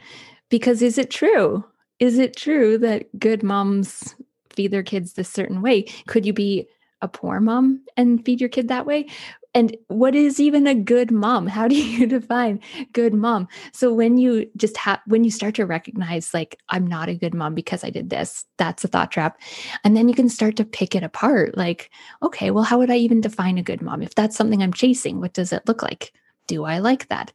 Because 0.49 0.81
is 0.81 0.97
it 0.97 1.11
true? 1.11 1.63
Is 1.99 2.19
it 2.19 2.35
true 2.35 2.79
that 2.79 3.07
good 3.19 3.43
moms 3.43 4.15
feed 4.49 4.71
their 4.71 4.83
kids 4.83 5.13
this 5.13 5.29
certain 5.29 5.61
way? 5.61 5.83
Could 6.07 6.25
you 6.25 6.33
be 6.33 6.67
a 7.03 7.09
poor 7.09 7.41
mom 7.41 7.83
and 7.99 8.25
feed 8.25 8.41
your 8.41 8.49
kid 8.49 8.69
that 8.69 8.87
way? 8.87 9.07
And 9.55 9.77
what 9.89 10.15
is 10.15 10.41
even 10.41 10.67
a 10.67 10.75
good 10.75 11.11
mom? 11.11 11.47
How 11.47 11.69
do 11.69 11.75
you 11.77 12.07
define 12.07 12.61
good 12.93 13.15
mom? 13.15 13.49
So 13.73 13.93
when 13.93 14.17
you 14.19 14.51
just 14.57 14.77
have 14.77 15.01
when 15.07 15.25
you 15.25 15.31
start 15.31 15.55
to 15.57 15.67
recognize 15.67 16.33
like 16.33 16.59
i'm 16.71 16.87
not 16.87 17.09
a 17.09 17.15
good 17.15 17.35
mom 17.35 17.55
because 17.55 17.85
i 17.85 17.91
did 17.91 18.11
this 18.11 18.45
that's 18.57 18.85
a 18.85 18.89
thought 18.89 19.11
trap. 19.11 19.41
And 19.85 19.97
then 19.97 20.09
you 20.09 20.15
can 20.15 20.29
start 20.29 20.57
to 20.57 20.65
pick 20.65 20.95
it 20.95 21.03
apart 21.03 21.57
like 21.57 21.91
okay 22.23 22.51
well 22.51 22.65
how 22.65 22.79
would 22.79 22.91
i 22.91 22.97
even 22.97 23.21
define 23.21 23.59
a 23.59 23.63
good 23.63 23.83
mom? 23.83 24.03
If 24.03 24.15
that's 24.15 24.37
something 24.37 24.63
i'm 24.63 24.73
chasing 24.73 25.21
what 25.21 25.35
does 25.35 25.53
it 25.53 25.67
look 25.67 25.83
like? 25.83 26.13
Do 26.47 26.65
i 26.65 26.79
like 26.79 27.09
that? 27.09 27.33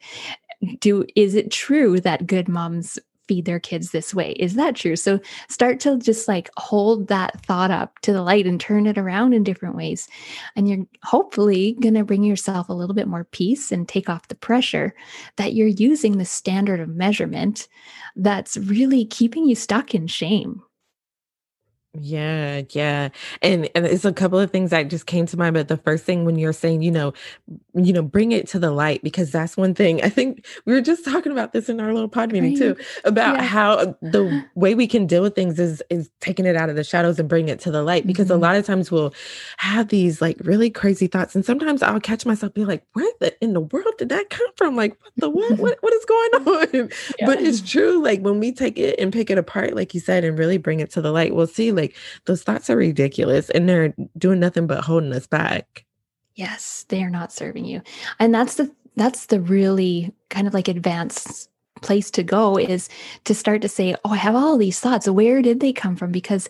Do 0.79 1.05
is 1.15 1.35
it 1.35 1.51
true 1.51 1.99
that 2.01 2.25
good 2.25 2.47
moms 2.49 2.97
feed 3.27 3.45
their 3.45 3.59
kids 3.59 3.91
this 3.91 4.13
way. 4.13 4.31
Is 4.33 4.55
that 4.55 4.75
true? 4.75 4.95
So 4.95 5.19
start 5.49 5.79
to 5.81 5.97
just 5.97 6.27
like 6.27 6.49
hold 6.57 7.07
that 7.07 7.39
thought 7.45 7.71
up 7.71 7.99
to 7.99 8.13
the 8.13 8.21
light 8.21 8.45
and 8.45 8.59
turn 8.59 8.85
it 8.85 8.97
around 8.97 9.33
in 9.33 9.43
different 9.43 9.75
ways. 9.75 10.07
And 10.55 10.67
you're 10.67 10.85
hopefully 11.03 11.77
going 11.79 11.93
to 11.95 12.03
bring 12.03 12.23
yourself 12.23 12.69
a 12.69 12.73
little 12.73 12.95
bit 12.95 13.07
more 13.07 13.25
peace 13.25 13.71
and 13.71 13.87
take 13.87 14.09
off 14.09 14.27
the 14.27 14.35
pressure 14.35 14.93
that 15.35 15.53
you're 15.53 15.67
using 15.67 16.17
the 16.17 16.25
standard 16.25 16.79
of 16.79 16.89
measurement 16.89 17.67
that's 18.15 18.57
really 18.57 19.05
keeping 19.05 19.45
you 19.45 19.55
stuck 19.55 19.93
in 19.93 20.07
shame. 20.07 20.61
Yeah, 21.99 22.61
yeah. 22.71 23.09
And 23.41 23.69
and 23.75 23.85
it's 23.85 24.05
a 24.05 24.13
couple 24.13 24.39
of 24.39 24.51
things 24.51 24.69
that 24.71 24.89
just 24.89 25.05
came 25.05 25.25
to 25.27 25.37
mind, 25.37 25.53
but 25.53 25.67
the 25.67 25.77
first 25.77 26.03
thing 26.03 26.25
when 26.25 26.37
you're 26.37 26.53
saying, 26.53 26.81
you 26.81 26.91
know, 26.91 27.13
you 27.73 27.93
know, 27.93 28.01
bring 28.01 28.31
it 28.31 28.47
to 28.49 28.59
the 28.59 28.71
light 28.71 29.03
because 29.03 29.31
that's 29.31 29.55
one 29.55 29.73
thing. 29.73 30.03
I 30.03 30.09
think 30.09 30.45
we 30.65 30.73
were 30.73 30.81
just 30.81 31.05
talking 31.11 31.31
about 31.31 31.53
this 31.53 31.69
in 31.69 31.79
our 31.79 31.93
little 31.93 32.09
pod 32.09 32.31
meeting 32.31 32.51
right. 32.51 32.75
too 32.75 32.83
about 33.03 33.37
yeah. 33.37 33.43
how 33.43 33.97
the 34.01 34.45
way 34.55 34.75
we 34.75 34.87
can 34.87 35.05
deal 35.05 35.21
with 35.21 35.35
things 35.35 35.59
is 35.59 35.81
is 35.89 36.09
taking 36.19 36.45
it 36.45 36.55
out 36.55 36.69
of 36.69 36.75
the 36.75 36.83
shadows 36.83 37.19
and 37.19 37.29
bring 37.29 37.49
it 37.49 37.59
to 37.61 37.71
the 37.71 37.83
light 37.83 38.05
because 38.05 38.27
mm-hmm. 38.27 38.37
a 38.37 38.41
lot 38.41 38.55
of 38.55 38.65
times 38.65 38.91
we'll 38.91 39.13
have 39.57 39.89
these 39.89 40.21
like 40.21 40.37
really 40.41 40.69
crazy 40.69 41.07
thoughts 41.07 41.35
and 41.35 41.45
sometimes 41.45 41.81
I'll 41.81 41.99
catch 41.99 42.25
myself 42.25 42.53
be 42.53 42.65
like, 42.65 42.85
where 42.93 43.11
the, 43.19 43.43
in 43.43 43.53
the 43.53 43.61
world 43.61 43.93
did 43.97 44.09
that 44.09 44.29
come 44.29 44.47
from? 44.55 44.75
Like 44.75 44.97
what 45.01 45.13
the 45.17 45.29
what 45.29 45.51
what, 45.57 45.77
what 45.81 45.93
is 45.93 46.05
going 46.05 46.29
on? 46.33 46.89
Yeah. 47.19 47.25
But 47.25 47.41
it's 47.41 47.61
true 47.61 48.01
like 48.03 48.21
when 48.21 48.39
we 48.39 48.51
take 48.51 48.77
it 48.77 48.99
and 48.99 49.13
pick 49.13 49.29
it 49.29 49.37
apart 49.37 49.75
like 49.75 49.93
you 49.93 49.99
said 49.99 50.23
and 50.23 50.37
really 50.37 50.57
bring 50.57 50.79
it 50.79 50.91
to 50.91 51.01
the 51.01 51.11
light, 51.11 51.35
we'll 51.35 51.47
see 51.47 51.71
like 51.71 51.86
those 52.25 52.43
thoughts 52.43 52.69
are 52.69 52.77
ridiculous 52.77 53.49
and 53.49 53.67
they're 53.67 53.93
doing 54.17 54.39
nothing 54.39 54.67
but 54.67 54.83
holding 54.83 55.13
us 55.13 55.27
back. 55.27 55.85
Yes, 56.35 56.85
they 56.89 57.03
are 57.03 57.09
not 57.09 57.33
serving 57.33 57.65
you. 57.65 57.81
And 58.19 58.33
that's 58.33 58.55
the 58.55 58.71
that's 58.95 59.27
the 59.27 59.39
really 59.39 60.13
kind 60.29 60.47
of 60.47 60.53
like 60.53 60.67
advanced 60.67 61.49
place 61.81 62.09
to 62.09 62.23
go 62.23 62.57
is 62.57 62.89
to 63.25 63.35
start 63.35 63.61
to 63.61 63.69
say, 63.69 63.95
"Oh, 64.03 64.11
I 64.11 64.17
have 64.17 64.35
all 64.35 64.57
these 64.57 64.79
thoughts. 64.79 65.07
Where 65.07 65.41
did 65.41 65.59
they 65.59 65.73
come 65.73 65.95
from?" 65.95 66.11
Because 66.11 66.47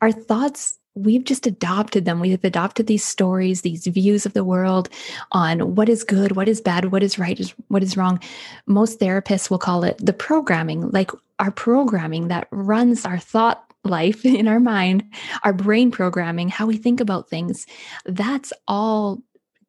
our 0.00 0.12
thoughts 0.12 0.78
we've 0.98 1.24
just 1.24 1.46
adopted 1.46 2.04
them. 2.04 2.20
We've 2.20 2.42
adopted 2.42 2.86
these 2.86 3.04
stories, 3.04 3.62
these 3.62 3.86
views 3.86 4.26
of 4.26 4.32
the 4.32 4.44
world 4.44 4.88
on 5.32 5.74
what 5.74 5.88
is 5.88 6.04
good, 6.04 6.32
what 6.32 6.48
is 6.48 6.60
bad, 6.60 6.86
what 6.86 7.02
is 7.02 7.18
right, 7.18 7.54
what 7.68 7.82
is 7.82 7.96
wrong. 7.96 8.20
Most 8.66 8.98
therapists 8.98 9.50
will 9.50 9.58
call 9.58 9.84
it 9.84 9.98
the 10.04 10.12
programming, 10.12 10.90
like 10.90 11.10
our 11.38 11.50
programming 11.50 12.28
that 12.28 12.48
runs 12.50 13.04
our 13.04 13.18
thought 13.18 13.67
life 13.84 14.24
in 14.24 14.48
our 14.48 14.60
mind, 14.60 15.04
our 15.44 15.52
brain 15.52 15.90
programming, 15.90 16.48
how 16.48 16.66
we 16.66 16.76
think 16.76 17.00
about 17.00 17.28
things, 17.28 17.66
that's 18.06 18.52
all 18.66 19.22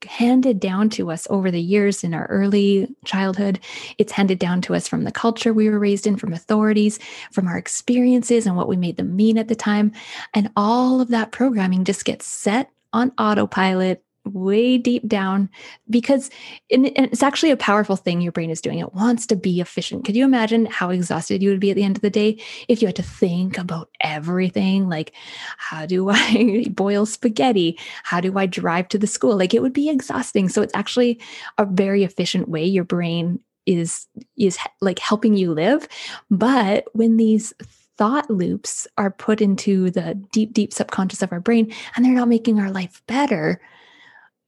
handed 0.08 0.60
down 0.60 0.90
to 0.90 1.12
us 1.12 1.28
over 1.30 1.52
the 1.52 1.62
years 1.62 2.04
in 2.04 2.14
our 2.14 2.26
early 2.28 2.88
childhood. 3.06 3.60
It's 3.98 4.12
handed 4.12 4.40
down 4.40 4.62
to 4.62 4.76
us 4.76 4.88
from 4.88 5.04
the 5.04 5.12
culture 5.12 5.54
we 5.54 5.70
were 5.70 5.80
raised 5.80 6.08
in, 6.08 6.16
from 6.16 6.34
authorities, 6.34 7.00
from 7.32 7.48
our 7.48 7.58
experiences 7.58 8.46
and 8.46 8.56
what 8.56 8.68
we 8.68 8.78
made 8.78 8.98
them 8.98 9.16
mean 9.16 9.38
at 9.38 9.48
the 9.50 9.56
time. 9.56 9.92
And 10.34 10.52
all 10.56 11.02
of 11.02 11.10
that 11.10 11.32
programming 11.32 11.84
just 11.84 12.06
gets 12.06 12.26
set 12.26 12.70
on 12.94 13.12
autopilot 13.18 14.04
way 14.34 14.78
deep 14.78 15.08
down 15.08 15.50
because 15.90 16.30
it's 16.70 17.24
actually 17.24 17.52
a 17.52 17.58
powerful 17.58 17.96
thing 17.96 18.22
your 18.22 18.32
brain 18.32 18.50
is 18.50 18.62
doing. 18.62 18.80
It 18.80 18.94
wants 18.94 19.26
to 19.28 19.36
be 19.36 19.60
efficient. 19.60 20.06
Could 20.06 20.16
you 20.16 20.26
imagine 20.26 20.66
how 20.66 20.90
exhausted 20.90 21.42
you 21.42 21.50
would 21.50 21.60
be 21.60 21.72
at 21.72 21.76
the 21.76 21.84
end 21.84 21.98
of 21.98 22.02
the 22.02 22.10
day 22.10 22.42
if 22.68 22.82
you 22.82 22.88
had 22.88 22.96
to 22.98 23.04
think 23.04 23.58
about 23.58 23.90
everything? 24.02 24.90
Like, 24.90 25.14
how 25.58 25.86
do 25.86 26.10
I 26.12 26.66
boil 26.70 27.06
spaghetti? 27.06 27.78
How 28.04 28.22
do 28.22 28.38
I 28.38 28.46
drive 28.46 28.88
to 28.90 28.98
the 28.98 29.08
school? 29.08 29.38
Like, 29.38 29.54
it 29.54 29.62
would 29.62 29.74
be 29.74 29.90
exhausting. 29.90 30.50
So, 30.50 30.62
it's 30.62 30.76
actually 30.76 31.20
a 31.58 31.66
very 31.66 32.04
efficient 32.04 32.50
way 32.50 32.66
your 32.66 32.84
brain 32.84 33.40
is 33.66 34.08
is 34.38 34.58
like 34.82 34.98
helping 34.98 35.36
you 35.36 35.54
live 35.54 35.88
but 36.32 36.86
when 36.94 37.18
these 37.18 37.54
thought 38.00 38.30
loops 38.30 38.88
are 38.98 39.12
put 39.12 39.42
into 39.42 39.92
the 39.92 40.16
deep 40.32 40.54
deep 40.54 40.74
subconscious 40.74 41.22
of 41.22 41.34
our 41.34 41.42
brain 41.42 41.70
and 41.96 42.06
they're 42.06 42.14
not 42.14 42.30
making 42.30 42.58
our 42.58 42.72
life 42.72 43.04
better 43.08 43.62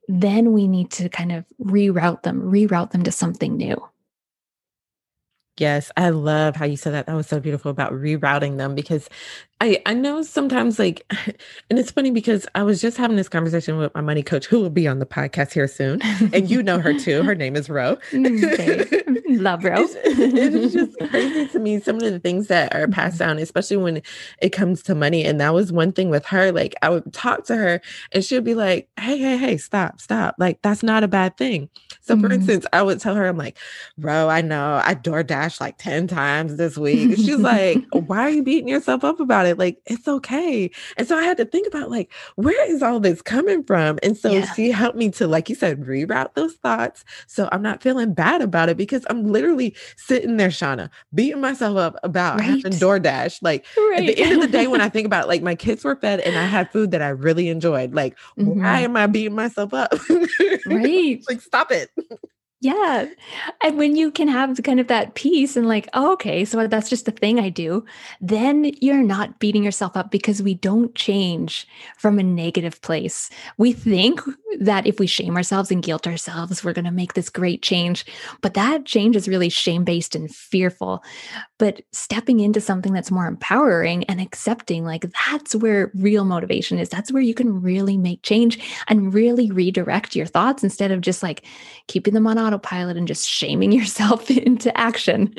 then 0.08 0.54
we 0.54 0.68
need 0.68 0.92
to 0.92 1.10
kind 1.10 1.32
of 1.32 1.46
reroute 1.62 2.24
them, 2.24 2.42
reroute 2.42 2.92
them 2.92 3.04
to 3.04 3.12
something 3.12 3.56
new. 3.56 3.82
Yes, 5.58 5.92
I 5.98 6.10
love 6.10 6.56
how 6.56 6.66
you 6.66 6.78
said 6.78 6.94
that. 6.94 7.06
That 7.08 7.16
was 7.16 7.28
so 7.28 7.40
beautiful 7.40 7.70
about 7.70 7.92
rerouting 7.92 8.58
them 8.58 8.74
because 8.74 9.10
I 9.60 9.82
I 9.86 9.94
know 9.94 10.24
sometimes 10.24 10.80
like 10.80 11.06
and 11.70 11.78
it's 11.78 11.92
funny 11.92 12.10
because 12.10 12.48
I 12.56 12.64
was 12.64 12.82
just 12.82 12.98
having 12.98 13.18
this 13.18 13.30
conversation 13.30 13.78
with 13.78 13.94
my 13.94 14.02
money 14.02 14.24
coach 14.24 14.46
who 14.48 14.60
will 14.60 14.70
be 14.70 14.88
on 14.88 15.00
the 15.00 15.06
podcast 15.06 15.54
here 15.54 15.68
soon. 15.68 16.02
And 16.34 16.50
you 16.50 16.64
know 16.64 16.80
her 16.80 16.98
too. 16.98 17.22
Her 17.24 17.36
name 17.44 17.56
is 17.56 17.70
Ro. 17.70 17.98
Mm, 18.12 18.54
okay. 18.54 19.04
Love 19.40 19.64
Ro. 19.64 19.76
It's, 19.78 19.96
it's 19.96 20.74
just 20.74 20.98
crazy 21.10 21.48
to 21.48 21.60
me 21.60 21.80
some 21.80 21.96
of 21.96 22.02
the 22.02 22.20
things 22.20 22.48
that 22.48 22.76
are 22.76 22.88
passed 22.88 23.16
mm-hmm. 23.16 23.30
down, 23.30 23.40
especially 23.40 23.78
when 23.78 24.02
it 24.42 24.50
comes 24.50 24.84
to 24.84 24.96
money. 24.96 25.24
And 25.26 25.40
that 25.42 25.54
was 25.54 25.72
one 25.72 25.92
thing 25.92 26.10
with 26.10 26.26
her. 26.28 26.52
Like 26.52 26.76
I 26.82 26.90
would 26.90 27.14
talk 27.14 27.46
to 27.46 27.56
her 27.56 27.82
and 28.12 28.24
she'd 28.24 28.44
be 28.44 28.56
like, 28.56 28.90
Hey, 29.00 29.18
hey, 29.18 29.38
hey, 29.38 29.58
stop, 29.58 30.00
stop. 30.00 30.36
Like 30.38 30.62
that's 30.62 30.84
not 30.84 31.04
a 31.04 31.08
bad 31.08 31.38
thing. 31.38 31.70
So 32.02 32.16
for 32.16 32.24
mm-hmm. 32.24 32.34
instance, 32.34 32.66
I 32.74 32.82
would 32.82 33.00
tell 33.00 33.14
her, 33.16 33.28
I'm 33.28 33.38
like, 33.38 33.58
bro, 33.98 34.28
I 34.28 34.42
know 34.42 34.82
I 34.84 34.96
door 34.96 35.22
dash 35.22 35.62
like 35.62 35.78
10 35.78 36.08
times 36.08 36.58
this 36.58 36.78
week. 36.78 37.16
She's 37.18 37.38
like, 37.38 37.78
Why 37.92 38.22
are 38.22 38.30
you 38.30 38.44
beating 38.44 38.68
yourself 38.68 39.04
up 39.04 39.20
about 39.20 39.46
it? 39.46 39.52
it. 39.52 39.60
Like, 39.60 39.82
it's 39.86 40.08
okay. 40.08 40.72
And 40.98 41.08
so 41.08 41.18
I 41.18 41.24
had 41.24 41.38
to 41.38 41.46
think 41.46 41.68
about, 41.68 41.92
like, 41.92 42.12
where 42.36 42.70
is 42.72 42.82
all 42.82 43.00
this 43.00 43.22
coming 43.22 43.64
from? 43.64 44.00
And 44.02 44.18
so 44.18 44.32
yeah. 44.32 44.52
she 44.54 44.72
helped 44.72 44.98
me 44.98 45.12
to, 45.12 45.28
like 45.28 45.50
you 45.50 45.56
said, 45.56 45.82
reroute 45.82 46.34
those 46.34 46.56
thoughts. 46.56 47.06
So 47.28 47.48
I'm 47.52 47.62
not 47.62 47.84
feeling 47.84 48.14
bad 48.14 48.42
about 48.42 48.70
it 48.70 48.78
because 48.78 49.06
I'm 49.10 49.28
literally 49.28 49.76
sitting 49.96 50.38
there, 50.38 50.50
Shauna, 50.50 50.90
beating 51.14 51.42
myself 51.42 51.78
up 51.78 51.98
about 52.04 52.40
right. 52.40 52.46
having 52.46 52.74
DoorDash. 52.74 53.40
Like, 53.44 53.66
right. 53.78 54.00
at 54.00 54.08
the 54.08 54.22
end 54.22 54.34
of 54.34 54.42
the 54.42 54.48
day, 54.48 54.68
when 54.68 54.82
I 54.82 54.90
think 54.90 55.06
about 55.06 55.26
it, 55.26 55.28
like, 55.28 55.44
my 55.44 55.56
kids 55.56 55.84
were 55.84 55.96
fed 55.96 56.22
and 56.22 56.38
I 56.38 56.46
had 56.46 56.72
food 56.72 56.92
that 56.92 57.02
I 57.02 57.10
really 57.10 57.50
enjoyed. 57.50 57.94
Like, 57.94 58.18
mm-hmm. 58.38 58.62
why 58.62 58.80
am 58.80 58.98
I 58.98 59.08
beating 59.08 59.36
myself 59.36 59.74
up? 59.74 59.94
right. 60.66 61.24
like, 61.30 61.42
stop 61.42 61.72
it. 61.72 61.91
Yeah. 62.64 63.08
And 63.64 63.80
when 63.80 63.96
you 63.96 64.12
can 64.12 64.28
have 64.28 64.62
kind 64.64 64.80
of 64.80 64.86
that 64.86 65.16
peace 65.16 65.58
and 65.58 65.68
like, 65.68 65.90
oh, 65.96 66.14
okay, 66.14 66.46
so 66.46 66.68
that's 66.68 66.92
just 66.92 67.06
the 67.06 67.12
thing 67.12 67.40
I 67.40 67.50
do, 67.50 67.84
then 68.22 68.72
you're 68.80 69.02
not 69.02 69.40
beating 69.40 69.64
yourself 69.64 69.98
up 69.98 70.12
because 70.12 70.44
we 70.44 70.54
don't 70.54 70.94
change 70.94 71.68
from 71.98 72.20
a 72.20 72.24
negative 72.24 72.80
place. 72.82 73.32
We 73.58 73.74
think 73.74 74.22
that 74.60 74.86
if 74.86 75.00
we 75.00 75.08
shame 75.08 75.36
ourselves 75.38 75.72
and 75.72 75.82
guilt 75.82 76.06
ourselves, 76.06 76.64
we're 76.64 76.74
going 76.74 76.86
to 76.86 76.92
make 76.92 77.16
this 77.16 77.30
great 77.30 77.64
change. 77.64 78.06
But 78.42 78.54
that 78.54 78.86
change 78.86 79.16
is 79.16 79.28
really 79.28 79.50
shame 79.50 79.84
based 79.84 80.14
and 80.16 80.30
fearful. 80.34 81.04
But 81.62 81.84
stepping 81.92 82.40
into 82.40 82.60
something 82.60 82.92
that's 82.92 83.12
more 83.12 83.28
empowering 83.28 84.04
and 84.06 84.20
accepting, 84.20 84.84
like 84.84 85.06
that's 85.28 85.54
where 85.54 85.92
real 85.94 86.26
motivation 86.26 86.80
is. 86.80 86.90
That's 86.90 87.12
where 87.12 87.22
you 87.22 87.36
can 87.36 87.62
really 87.62 87.98
make 87.98 88.24
change 88.24 88.60
and 88.88 89.14
really 89.14 89.52
redirect 89.52 90.16
your 90.16 90.26
thoughts 90.26 90.64
instead 90.64 90.90
of 90.90 91.02
just 91.02 91.22
like 91.22 91.46
keeping 91.86 92.16
them 92.16 92.26
on 92.26 92.40
autopilot 92.40 92.98
and 92.98 93.08
just 93.08 93.30
shaming 93.30 93.72
yourself 93.80 94.32
into 94.32 94.76
action. 94.76 95.36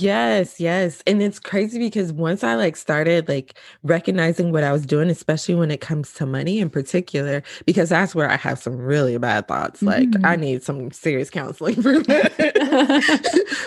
Yes, 0.00 0.60
yes. 0.60 1.02
And 1.08 1.20
it's 1.20 1.40
crazy 1.40 1.76
because 1.80 2.12
once 2.12 2.44
I 2.44 2.54
like 2.54 2.76
started 2.76 3.28
like 3.28 3.54
recognizing 3.82 4.52
what 4.52 4.62
I 4.62 4.70
was 4.70 4.86
doing, 4.86 5.10
especially 5.10 5.56
when 5.56 5.72
it 5.72 5.80
comes 5.80 6.12
to 6.14 6.26
money 6.26 6.60
in 6.60 6.70
particular, 6.70 7.42
because 7.66 7.88
that's 7.88 8.14
where 8.14 8.30
I 8.30 8.36
have 8.36 8.60
some 8.60 8.76
really 8.76 9.18
bad 9.18 9.48
thoughts. 9.48 9.82
Like 9.82 10.08
mm-hmm. 10.10 10.24
I 10.24 10.36
need 10.36 10.62
some 10.62 10.92
serious 10.92 11.30
counseling 11.30 11.74
for 11.82 11.98
that. 11.98 12.32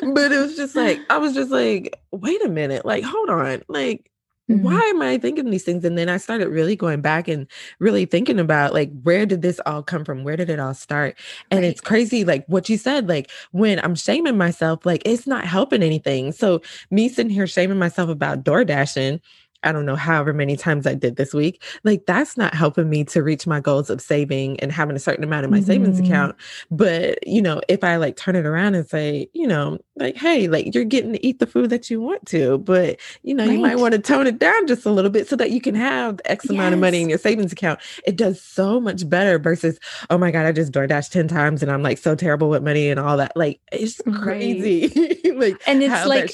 but 0.13 0.31
it 0.31 0.37
was 0.37 0.55
just 0.55 0.73
like, 0.75 1.01
I 1.09 1.17
was 1.17 1.33
just 1.33 1.51
like, 1.51 1.99
wait 2.11 2.43
a 2.45 2.49
minute, 2.49 2.85
like, 2.85 3.03
hold 3.03 3.29
on. 3.29 3.63
Like 3.67 4.10
Mm-hmm. 4.55 4.63
why 4.65 4.79
am 4.79 5.01
I 5.01 5.17
thinking 5.17 5.49
these 5.49 5.63
things? 5.63 5.83
And 5.85 5.97
then 5.97 6.09
I 6.09 6.17
started 6.17 6.49
really 6.49 6.75
going 6.75 7.01
back 7.01 7.27
and 7.27 7.47
really 7.79 8.05
thinking 8.05 8.39
about 8.39 8.73
like, 8.73 8.91
where 9.03 9.25
did 9.25 9.41
this 9.41 9.59
all 9.65 9.83
come 9.83 10.05
from? 10.05 10.23
Where 10.23 10.35
did 10.35 10.49
it 10.49 10.59
all 10.59 10.73
start? 10.73 11.17
And 11.49 11.61
right. 11.61 11.69
it's 11.69 11.81
crazy, 11.81 12.23
like 12.23 12.45
what 12.47 12.69
you 12.69 12.77
said, 12.77 13.07
like 13.07 13.29
when 13.51 13.79
I'm 13.79 13.95
shaming 13.95 14.37
myself, 14.37 14.85
like 14.85 15.01
it's 15.05 15.27
not 15.27 15.45
helping 15.45 15.83
anything. 15.83 16.31
So 16.31 16.61
me 16.89 17.09
sitting 17.09 17.31
here 17.31 17.47
shaming 17.47 17.79
myself 17.79 18.09
about 18.09 18.43
door 18.43 18.63
dashing 18.63 19.21
I 19.63 19.71
don't 19.71 19.85
know, 19.85 19.95
however 19.95 20.33
many 20.33 20.57
times 20.57 20.87
I 20.87 20.95
did 20.95 21.15
this 21.15 21.33
week, 21.33 21.63
like 21.83 22.05
that's 22.05 22.37
not 22.37 22.53
helping 22.53 22.89
me 22.89 23.03
to 23.05 23.21
reach 23.21 23.45
my 23.45 23.59
goals 23.59 23.89
of 23.89 24.01
saving 24.01 24.59
and 24.59 24.71
having 24.71 24.95
a 24.95 24.99
certain 24.99 25.23
amount 25.23 25.45
in 25.45 25.51
my 25.51 25.57
mm-hmm. 25.57 25.67
savings 25.67 25.99
account. 25.99 26.35
But, 26.69 27.25
you 27.27 27.41
know, 27.41 27.61
if 27.67 27.83
I 27.83 27.97
like 27.97 28.15
turn 28.15 28.35
it 28.35 28.45
around 28.45 28.75
and 28.75 28.87
say, 28.87 29.29
you 29.33 29.47
know, 29.47 29.79
like, 29.97 30.15
hey, 30.15 30.47
like 30.47 30.73
you're 30.73 30.83
getting 30.83 31.13
to 31.13 31.25
eat 31.25 31.39
the 31.39 31.47
food 31.47 31.69
that 31.69 31.89
you 31.89 32.01
want 32.01 32.25
to, 32.27 32.57
but, 32.59 32.99
you 33.23 33.35
know, 33.35 33.45
right. 33.45 33.53
you 33.53 33.59
might 33.59 33.77
want 33.77 33.93
to 33.93 33.99
tone 33.99 34.27
it 34.27 34.39
down 34.39 34.67
just 34.67 34.85
a 34.85 34.91
little 34.91 35.11
bit 35.11 35.27
so 35.27 35.35
that 35.35 35.51
you 35.51 35.61
can 35.61 35.75
have 35.75 36.19
X 36.25 36.45
yes. 36.45 36.51
amount 36.51 36.73
of 36.73 36.79
money 36.79 37.01
in 37.01 37.09
your 37.09 37.19
savings 37.19 37.51
account. 37.51 37.79
It 38.05 38.15
does 38.15 38.41
so 38.41 38.79
much 38.79 39.07
better 39.07 39.37
versus, 39.37 39.79
oh 40.09 40.17
my 40.17 40.31
God, 40.31 40.45
I 40.45 40.51
just 40.51 40.71
DoorDash 40.71 41.11
10 41.11 41.27
times 41.27 41.61
and 41.61 41.71
I'm 41.71 41.83
like 41.83 41.97
so 41.97 42.15
terrible 42.15 42.49
with 42.49 42.63
money 42.63 42.89
and 42.89 42.99
all 42.99 43.17
that. 43.17 43.33
Like, 43.35 43.59
it's 43.71 44.01
crazy. 44.15 44.91
Right. 44.95 45.35
like, 45.35 45.61
and 45.67 45.83
it's 45.83 46.05
like, 46.07 46.31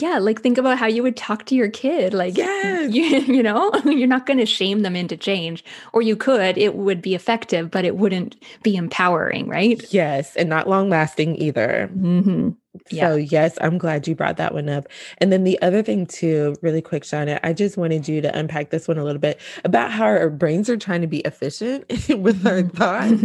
yeah, 0.00 0.18
like 0.18 0.42
think 0.42 0.58
about 0.58 0.78
how 0.78 0.86
you 0.86 1.02
would 1.02 1.16
talk 1.16 1.46
to 1.46 1.54
your 1.54 1.68
kid. 1.68 2.14
Like, 2.14 2.36
yes. 2.36 2.92
you, 2.92 3.04
you 3.34 3.42
know, 3.42 3.70
you're 3.84 4.08
not 4.08 4.26
going 4.26 4.38
to 4.38 4.46
shame 4.46 4.80
them 4.80 4.96
into 4.96 5.16
change, 5.16 5.64
or 5.92 6.02
you 6.02 6.16
could. 6.16 6.58
It 6.58 6.74
would 6.74 7.02
be 7.02 7.14
effective, 7.14 7.70
but 7.70 7.84
it 7.84 7.96
wouldn't 7.96 8.36
be 8.62 8.76
empowering, 8.76 9.48
right? 9.48 9.82
Yes, 9.92 10.36
and 10.36 10.48
not 10.48 10.68
long 10.68 10.88
lasting 10.88 11.36
either. 11.36 11.90
Mm-hmm. 11.94 12.50
Yeah. 12.90 13.08
So, 13.08 13.16
yes, 13.16 13.58
I'm 13.60 13.78
glad 13.78 14.06
you 14.06 14.14
brought 14.14 14.36
that 14.36 14.54
one 14.54 14.68
up. 14.68 14.86
And 15.18 15.32
then 15.32 15.44
the 15.44 15.60
other 15.60 15.82
thing, 15.82 16.06
too, 16.06 16.54
really 16.62 16.80
quick, 16.80 17.02
Shauna, 17.02 17.40
I 17.42 17.52
just 17.52 17.76
wanted 17.76 18.08
you 18.08 18.20
to 18.20 18.36
unpack 18.36 18.70
this 18.70 18.86
one 18.86 18.98
a 18.98 19.04
little 19.04 19.20
bit 19.20 19.40
about 19.64 19.90
how 19.90 20.04
our 20.04 20.30
brains 20.30 20.70
are 20.70 20.76
trying 20.76 21.00
to 21.00 21.08
be 21.08 21.18
efficient 21.20 21.84
with 22.18 22.46
our 22.46 22.62
thoughts. 22.62 23.22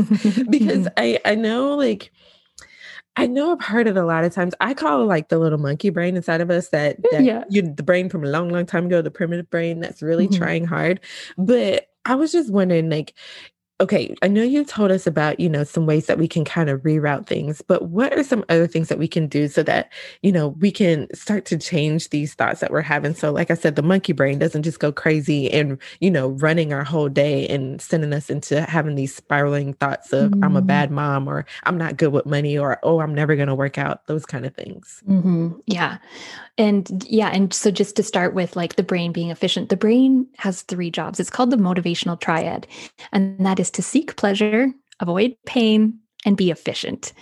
because 0.49 0.88
I, 0.97 1.19
I 1.25 1.35
know, 1.35 1.75
like, 1.75 2.11
I 3.17 3.28
know 3.28 3.51
I've 3.51 3.62
heard 3.62 3.88
it 3.88 3.97
a 3.97 4.06
lot 4.06 4.25
of 4.25 4.34
times. 4.34 4.54
I 4.60 4.73
call 4.73 5.01
it 5.01 5.06
like 5.06 5.30
the 5.30 5.39
little 5.39 5.58
monkey 5.58 5.89
brain 5.89 6.15
inside 6.15 6.41
of 6.41 6.51
us 6.51 6.69
that, 6.69 6.97
that 7.12 7.23
yeah. 7.23 7.43
you 7.49 7.62
the 7.62 7.84
brain 7.84 8.10
from 8.10 8.23
a 8.23 8.28
long, 8.28 8.49
long 8.49 8.65
time 8.65 8.88
ago, 8.88 9.01
the 9.01 9.12
primitive 9.12 9.49
brain 9.49 9.80
that's 9.80 10.01
really 10.01 10.28
mm-hmm. 10.28 10.43
trying 10.43 10.65
hard. 10.65 10.99
But 11.38 11.88
I 12.06 12.15
was 12.15 12.32
just 12.32 12.51
wondering, 12.51 12.89
like, 12.89 13.13
okay, 13.81 14.15
I 14.21 14.29
know 14.29 14.41
you 14.41 14.63
told 14.63 14.89
us 14.89 15.05
about, 15.05 15.38
you 15.38 15.49
know, 15.49 15.65
some 15.65 15.85
ways 15.85 16.05
that 16.05 16.17
we 16.17 16.29
can 16.29 16.45
kind 16.45 16.69
of 16.69 16.81
reroute 16.83 17.27
things, 17.27 17.61
but 17.61 17.89
what 17.89 18.13
are 18.13 18.23
some 18.23 18.45
other 18.47 18.67
things 18.67 18.88
that 18.88 18.97
we 18.97 19.07
can 19.07 19.27
do 19.27 19.49
so 19.49 19.63
that, 19.63 19.91
you 20.21 20.31
know, 20.31 20.49
we 20.59 20.71
can 20.71 21.13
start 21.13 21.43
to 21.45 21.57
change 21.57 22.09
these 22.09 22.33
thoughts 22.33 22.61
that 22.61 22.71
we're 22.71 22.81
having? 22.81 23.13
So, 23.13 23.33
like 23.33 23.51
I 23.51 23.55
said, 23.55 23.75
the 23.75 23.83
monkey 23.83 24.13
brain 24.13 24.39
doesn't 24.39 24.63
just 24.63 24.79
go 24.79 24.93
crazy 24.93 25.51
and, 25.51 25.77
you 25.99 26.09
know, 26.09 26.29
running 26.29 26.71
our 26.71 26.85
whole 26.85 27.09
day 27.09 27.47
and 27.47 27.81
sending 27.81 28.13
us 28.13 28.29
into 28.29 28.61
having 28.61 28.95
these 28.95 29.13
spiraling 29.13 29.73
thoughts 29.73 30.13
of, 30.13 30.31
mm-hmm. 30.31 30.43
I'm 30.43 30.55
a 30.55 30.59
mm-hmm. 30.59 30.67
bad 30.67 30.91
mom 30.91 31.27
or 31.27 31.45
I'm 31.63 31.77
not 31.77 31.97
good 31.97 32.13
with 32.13 32.25
money 32.25 32.57
or, 32.57 32.79
oh, 32.83 33.01
I'm 33.01 33.13
never 33.13 33.35
going 33.35 33.49
to 33.49 33.55
work 33.55 33.77
out, 33.77 34.07
those 34.07 34.25
kind 34.25 34.45
of 34.45 34.55
things. 34.55 35.03
Mm-hmm. 35.05 35.49
Yeah. 35.65 35.97
And 36.57 37.05
yeah, 37.09 37.27
and 37.29 37.53
so 37.53 37.69
just 37.69 37.97
to 37.97 38.03
start 38.03 38.33
with 38.33 38.55
like 38.55 38.77
the 38.77 38.83
brain 38.83 39.11
being 39.11 39.29
efficient, 39.29 39.67
the 39.67 39.75
brain 39.75 40.25
has 40.38 40.61
three 40.61 40.89
jobs. 40.89 41.19
It's 41.19 41.29
called 41.29 41.51
the 41.51 41.57
motivational 41.57 42.17
triad, 42.17 42.65
and 43.11 43.45
that 43.45 43.59
is 43.59 43.64
to 43.71 43.82
seek 43.82 44.15
pleasure, 44.15 44.67
avoid 44.99 45.36
pain, 45.45 45.99
and 46.25 46.35
be 46.35 46.51
efficient. 46.51 47.13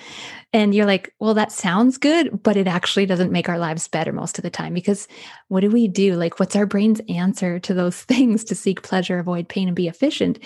And 0.55 0.75
you're 0.75 0.85
like, 0.85 1.11
well, 1.19 1.33
that 1.33 1.51
sounds 1.51 1.97
good, 1.97 2.43
but 2.43 2.55
it 2.55 2.67
actually 2.67 3.07
doesn't 3.07 3.31
make 3.31 3.49
our 3.49 3.57
lives 3.57 3.87
better 3.87 4.13
most 4.13 4.37
of 4.37 4.43
the 4.43 4.51
time 4.51 4.75
because 4.75 5.07
what 5.47 5.61
do 5.61 5.69
we 5.71 5.87
do? 5.87 6.13
Like, 6.13 6.39
what's 6.39 6.55
our 6.55 6.67
brain's 6.67 7.01
answer 7.09 7.59
to 7.59 7.73
those 7.73 8.01
things 8.03 8.43
to 8.45 8.55
seek 8.55 8.83
pleasure, 8.83 9.17
avoid 9.17 9.49
pain, 9.49 9.67
and 9.67 9.75
be 9.75 9.87
efficient? 9.87 10.37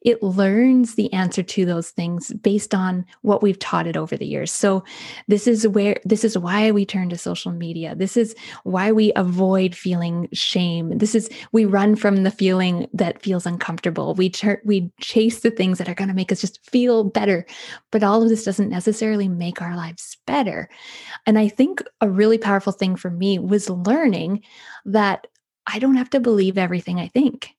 It 0.00 0.20
learns 0.22 0.96
the 0.96 1.12
answer 1.12 1.44
to 1.44 1.64
those 1.64 1.90
things 1.90 2.32
based 2.34 2.74
on 2.74 3.06
what 3.22 3.42
we've 3.42 3.58
taught 3.58 3.86
it 3.86 3.96
over 3.96 4.16
the 4.16 4.26
years. 4.26 4.50
So, 4.50 4.82
this 5.28 5.46
is 5.46 5.68
where, 5.68 6.00
this 6.04 6.24
is 6.24 6.36
why 6.36 6.72
we 6.72 6.84
turn 6.84 7.08
to 7.10 7.16
social 7.16 7.52
media. 7.52 7.94
This 7.94 8.16
is 8.16 8.34
why 8.64 8.90
we 8.90 9.12
avoid 9.14 9.76
feeling 9.76 10.28
shame. 10.32 10.98
This 10.98 11.14
is, 11.14 11.30
we 11.52 11.64
run 11.64 11.94
from 11.94 12.24
the 12.24 12.30
feeling 12.32 12.88
that 12.92 13.22
feels 13.22 13.46
uncomfortable. 13.46 14.14
We, 14.14 14.30
turn, 14.30 14.58
we 14.64 14.90
chase 15.00 15.40
the 15.40 15.52
things 15.52 15.78
that 15.78 15.88
are 15.88 15.94
going 15.94 16.08
to 16.08 16.14
make 16.14 16.32
us 16.32 16.40
just 16.40 16.64
feel 16.68 17.04
better. 17.04 17.46
But 17.94 18.02
all 18.02 18.24
of 18.24 18.28
this 18.28 18.42
doesn't 18.42 18.70
necessarily 18.70 19.28
make 19.28 19.62
our 19.62 19.76
lives 19.76 20.16
better. 20.26 20.68
And 21.26 21.38
I 21.38 21.46
think 21.46 21.80
a 22.00 22.10
really 22.10 22.38
powerful 22.38 22.72
thing 22.72 22.96
for 22.96 23.08
me 23.08 23.38
was 23.38 23.70
learning 23.70 24.42
that 24.84 25.28
I 25.68 25.78
don't 25.78 25.94
have 25.94 26.10
to 26.10 26.18
believe 26.18 26.58
everything 26.58 26.98
I 26.98 27.06
think. 27.06 27.50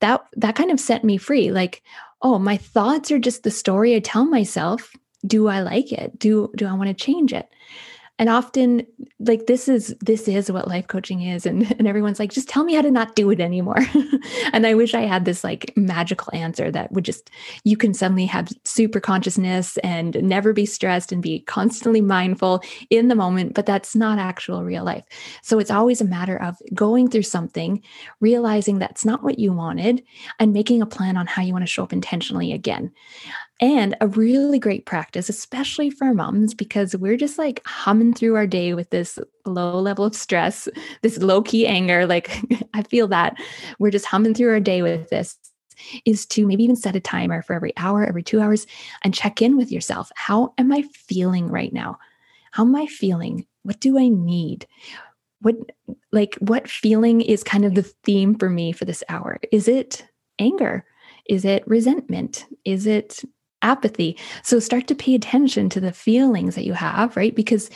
That 0.00 0.26
that 0.38 0.56
kind 0.56 0.72
of 0.72 0.80
set 0.80 1.04
me 1.04 1.18
free. 1.18 1.52
Like, 1.52 1.84
oh, 2.20 2.36
my 2.40 2.56
thoughts 2.56 3.12
are 3.12 3.20
just 3.20 3.44
the 3.44 3.52
story 3.52 3.94
I 3.94 4.00
tell 4.00 4.24
myself. 4.24 4.92
Do 5.24 5.46
I 5.46 5.60
like 5.60 5.92
it? 5.92 6.18
Do 6.18 6.50
do 6.56 6.66
I 6.66 6.72
want 6.72 6.88
to 6.88 7.04
change 7.04 7.32
it? 7.32 7.48
And 8.20 8.28
often 8.28 8.86
like 9.18 9.46
this 9.46 9.66
is 9.66 9.96
this 10.00 10.28
is 10.28 10.52
what 10.52 10.68
life 10.68 10.86
coaching 10.86 11.22
is. 11.22 11.46
And, 11.46 11.74
and 11.78 11.88
everyone's 11.88 12.18
like 12.18 12.30
just 12.30 12.50
tell 12.50 12.64
me 12.64 12.74
how 12.74 12.82
to 12.82 12.90
not 12.90 13.16
do 13.16 13.30
it 13.30 13.40
anymore. 13.40 13.80
And 14.52 14.66
i 14.66 14.74
wish 14.74 14.94
i 14.94 15.02
had 15.02 15.24
this 15.24 15.42
like 15.42 15.72
magical 15.76 16.28
answer 16.34 16.70
that 16.70 16.92
would 16.92 17.04
just 17.04 17.30
you 17.64 17.76
can 17.76 17.94
suddenly 17.94 18.26
have 18.26 18.48
super 18.64 19.00
consciousness 19.00 19.78
and 19.78 20.22
never 20.22 20.52
be 20.52 20.66
stressed 20.66 21.10
and 21.10 21.22
be 21.22 21.40
constantly 21.40 22.00
mindful 22.00 22.62
in 22.90 23.08
the 23.08 23.14
moment 23.14 23.54
but 23.54 23.64
that's 23.64 23.96
not 23.96 24.18
actual 24.18 24.62
real 24.62 24.84
life. 24.84 25.04
So 25.42 25.58
it's 25.58 25.70
always 25.70 26.00
a 26.00 26.04
matter 26.04 26.36
of 26.40 26.56
going 26.74 27.08
through 27.08 27.22
something 27.22 27.82
realizing 28.20 28.78
that's 28.78 29.04
not 29.04 29.22
what 29.22 29.38
you 29.38 29.52
wanted 29.52 30.02
and 30.38 30.52
making 30.52 30.82
a 30.82 30.86
plan 30.86 31.16
on 31.16 31.26
how 31.26 31.42
you 31.42 31.52
want 31.52 31.62
to 31.62 31.72
show 31.72 31.84
up 31.84 31.92
intentionally 31.92 32.52
again 32.52 32.92
and 33.60 33.94
a 34.00 34.08
really 34.08 34.58
great 34.58 34.86
practice, 34.86 35.28
especially 35.28 35.90
for 35.90 36.14
moms, 36.14 36.54
because 36.54 36.96
we're 36.96 37.18
just 37.18 37.38
like 37.38 37.60
humming 37.66 38.14
through 38.14 38.34
our 38.36 38.46
day 38.46 38.72
with 38.72 38.88
this 38.88 39.18
low 39.44 39.78
level 39.78 40.04
of 40.06 40.16
stress, 40.16 40.66
this 41.02 41.18
low 41.18 41.42
key 41.42 41.66
anger. 41.66 42.06
Like, 42.06 42.30
I 42.74 42.82
feel 42.82 43.06
that 43.08 43.36
we're 43.78 43.90
just 43.90 44.06
humming 44.06 44.34
through 44.34 44.50
our 44.50 44.60
day 44.60 44.82
with 44.82 45.10
this. 45.10 45.36
Is 46.04 46.26
to 46.26 46.46
maybe 46.46 46.62
even 46.64 46.76
set 46.76 46.94
a 46.94 47.00
timer 47.00 47.40
for 47.40 47.54
every 47.54 47.72
hour, 47.78 48.04
every 48.04 48.22
two 48.22 48.38
hours, 48.40 48.66
and 49.02 49.14
check 49.14 49.40
in 49.40 49.56
with 49.56 49.72
yourself. 49.72 50.12
How 50.14 50.52
am 50.58 50.72
I 50.72 50.82
feeling 50.92 51.48
right 51.48 51.72
now? 51.72 51.98
How 52.50 52.64
am 52.64 52.76
I 52.76 52.84
feeling? 52.84 53.46
What 53.62 53.80
do 53.80 53.98
I 53.98 54.08
need? 54.08 54.66
What, 55.40 55.54
like, 56.12 56.36
what 56.40 56.68
feeling 56.68 57.22
is 57.22 57.42
kind 57.42 57.64
of 57.64 57.74
the 57.74 57.82
theme 57.82 58.34
for 58.34 58.50
me 58.50 58.72
for 58.72 58.84
this 58.84 59.02
hour? 59.08 59.38
Is 59.52 59.68
it 59.68 60.04
anger? 60.38 60.84
Is 61.26 61.46
it 61.46 61.66
resentment? 61.66 62.44
Is 62.66 62.86
it 62.86 63.24
apathy. 63.62 64.16
So 64.42 64.58
start 64.58 64.86
to 64.88 64.94
pay 64.94 65.14
attention 65.14 65.68
to 65.70 65.80
the 65.80 65.92
feelings 65.92 66.54
that 66.54 66.64
you 66.64 66.72
have, 66.72 67.16
right? 67.16 67.34
Because 67.34 67.70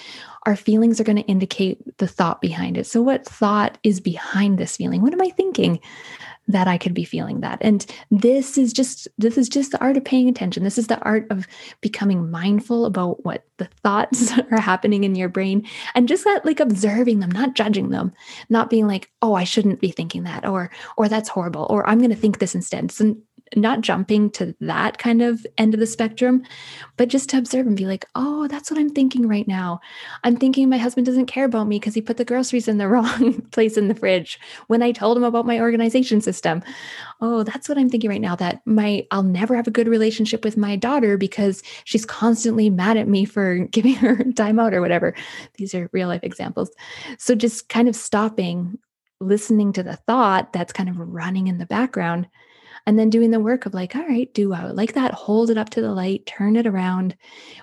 our 0.47 0.57
feelings 0.57 1.01
are 1.01 1.05
going 1.05 1.17
to 1.17 1.23
indicate 1.23 1.97
the 1.99 2.07
thought 2.07 2.41
behind 2.41 2.77
it. 2.77 2.87
So, 2.87 3.01
what 3.01 3.25
thought 3.25 3.79
is 3.83 3.99
behind 3.99 4.59
this 4.59 4.77
feeling? 4.77 5.01
What 5.01 5.15
am 5.15 5.23
I 5.23 5.31
thinking? 5.31 5.81
that 6.49 6.69
I 6.69 6.77
could 6.77 6.95
be 6.95 7.05
feeling 7.05 7.41
that. 7.41 7.59
And 7.63 7.87
this 8.11 8.59
is 8.59 8.73
just 8.73 9.09
this 9.17 9.39
is 9.39 9.49
just 9.49 9.73
the 9.73 9.81
art 9.81 9.97
of 9.97 10.05
paying 10.05 10.29
attention. 10.29 10.63
This 10.63 10.79
is 10.79 10.89
the 10.89 11.01
art 11.01 11.27
of 11.31 11.47
becoming 11.81 12.31
mindful 12.31 12.85
about 12.85 13.25
what 13.25 13.45
the 13.57 13.69
thoughts 13.83 14.33
are 14.51 14.61
happening 14.61 15.05
in 15.05 15.15
your 15.15 15.29
brain 15.29 15.67
and 15.95 16.09
just 16.09 16.25
that 16.25 16.45
like 16.45 16.61
observing 16.61 17.21
them, 17.21 17.31
not 17.31 17.55
judging 17.55 17.91
them, 17.91 18.13
not 18.51 18.69
being 18.69 18.87
like, 18.87 19.11
"Oh, 19.23 19.35
I 19.35 19.45
shouldn't 19.45 19.81
be 19.81 19.91
thinking 19.91 20.25
that," 20.25 20.47
or 20.47 20.71
or 20.97 21.09
that's 21.09 21.31
horrible, 21.31 21.67
or 21.71 21.89
I'm 21.89 21.99
going 21.99 22.11
to 22.11 22.17
think 22.17 22.39
this 22.39 22.55
instead. 22.55 22.91
So 22.91 23.17
not 23.57 23.81
jumping 23.81 24.31
to 24.31 24.55
that 24.61 24.99
kind 24.99 25.23
of 25.23 25.47
end 25.59 25.75
of 25.75 25.81
the 25.81 25.87
spectrum, 25.87 26.43
but 26.97 27.09
just 27.09 27.31
to 27.31 27.39
observe 27.39 27.67
and 27.67 27.77
be 27.77 27.87
like, 27.87 28.07
oh, 28.15 28.47
that's 28.49 28.71
what 28.71 28.79
I'm 28.79 28.91
thinking 28.91 29.27
right 29.27 29.47
now. 29.47 29.81
I'm 30.23 30.37
thinking 30.37 30.69
my 30.69 30.79
husband 30.79 31.07
doesn't 31.07 31.27
care 31.27 31.45
about 31.45 31.67
me 31.67 31.79
because 31.79 31.95
he 31.95 32.03
put 32.03 32.17
the 32.17 32.25
groceries 32.25 32.69
in 32.69 32.79
the 32.79 32.89
wrong 32.95 33.41
place 33.51 33.77
in 33.77 33.89
the 33.89 33.95
fridge 33.95 34.39
when 34.67 34.83
I 34.83 34.93
told 34.93 35.17
him 35.17 35.25
about 35.25 35.47
my 35.47 35.61
organization 35.61 36.21
system. 36.21 36.63
Oh, 37.21 37.43
that's 37.43 37.69
what 37.69 37.79
I'm 37.79 37.91
thinking 37.91 38.11
right 38.11 38.21
now 38.21 38.37
that 38.37 38.61
my 38.67 39.07
I'll 39.11 39.23
never 39.23 39.57
have 39.57 39.67
a 39.67 39.73
good 39.73 39.89
relationship 39.89 40.45
with 40.45 40.57
my 40.57 40.77
daughter 40.77 41.17
because 41.17 41.63
she's 41.85 42.05
constantly 42.05 42.71
mad 42.71 42.97
at 42.97 43.09
me 43.09 43.25
for 43.25 43.59
giving 43.71 43.95
her 43.95 44.25
time 44.33 44.59
out 44.59 44.75
or 44.75 44.81
whatever. 44.81 45.15
These 45.55 45.75
are 45.75 45.89
real 45.93 46.09
life 46.09 46.23
examples. 46.23 46.71
So 47.19 47.35
just 47.35 47.69
kind 47.69 47.89
of 47.89 47.97
stopping 47.97 48.79
listening 49.21 49.73
to 49.73 49.83
the 49.83 49.97
thought 49.97 50.53
that's 50.53 50.73
kind 50.73 50.89
of 50.89 50.99
running 50.99 51.47
in 51.47 51.59
the 51.59 51.67
background 51.67 52.29
and 52.87 52.99
then 52.99 53.11
doing 53.11 53.31
the 53.31 53.41
work 53.41 53.67
of 53.67 53.75
like 53.75 53.97
all 53.97 54.07
right 54.07 54.33
do 54.35 54.53
i 54.53 54.65
like 54.65 54.95
that 54.95 55.13
hold 55.15 55.51
it 55.51 55.59
up 55.59 55.71
to 55.71 55.81
the 55.81 55.93
light 55.93 56.27
turn 56.27 56.57
it 56.57 56.67
around. 56.67 57.17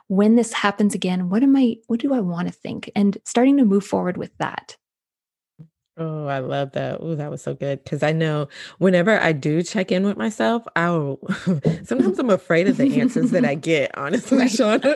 When 0.07 0.35
this 0.35 0.53
happens 0.53 0.93
again 0.95 1.29
what 1.29 1.43
am 1.43 1.55
i 1.55 1.77
what 1.87 1.99
do 1.99 2.13
i 2.13 2.19
want 2.19 2.47
to 2.47 2.53
think? 2.53 2.89
And 2.95 3.17
starting 3.25 3.57
to 3.57 3.65
move 3.65 3.85
forward 3.85 4.17
with 4.17 4.31
that 4.39 4.77
Oh, 5.97 6.25
I 6.25 6.39
love 6.39 6.71
that. 6.71 6.99
Oh, 7.01 7.15
that 7.15 7.29
was 7.29 7.41
so 7.41 7.53
good. 7.53 7.83
Because 7.83 8.01
I 8.01 8.13
know 8.13 8.47
whenever 8.77 9.19
I 9.19 9.33
do 9.33 9.61
check 9.61 9.91
in 9.91 10.03
with 10.03 10.15
myself, 10.15 10.63
I'll 10.77 11.19
sometimes 11.83 12.17
I'm 12.17 12.29
afraid 12.29 12.69
of 12.69 12.77
the 12.77 13.01
answers 13.01 13.31
that 13.31 13.43
I 13.43 13.55
get, 13.55 13.91
honestly, 13.97 14.37
right. 14.37 14.49
Shauna. 14.49 14.95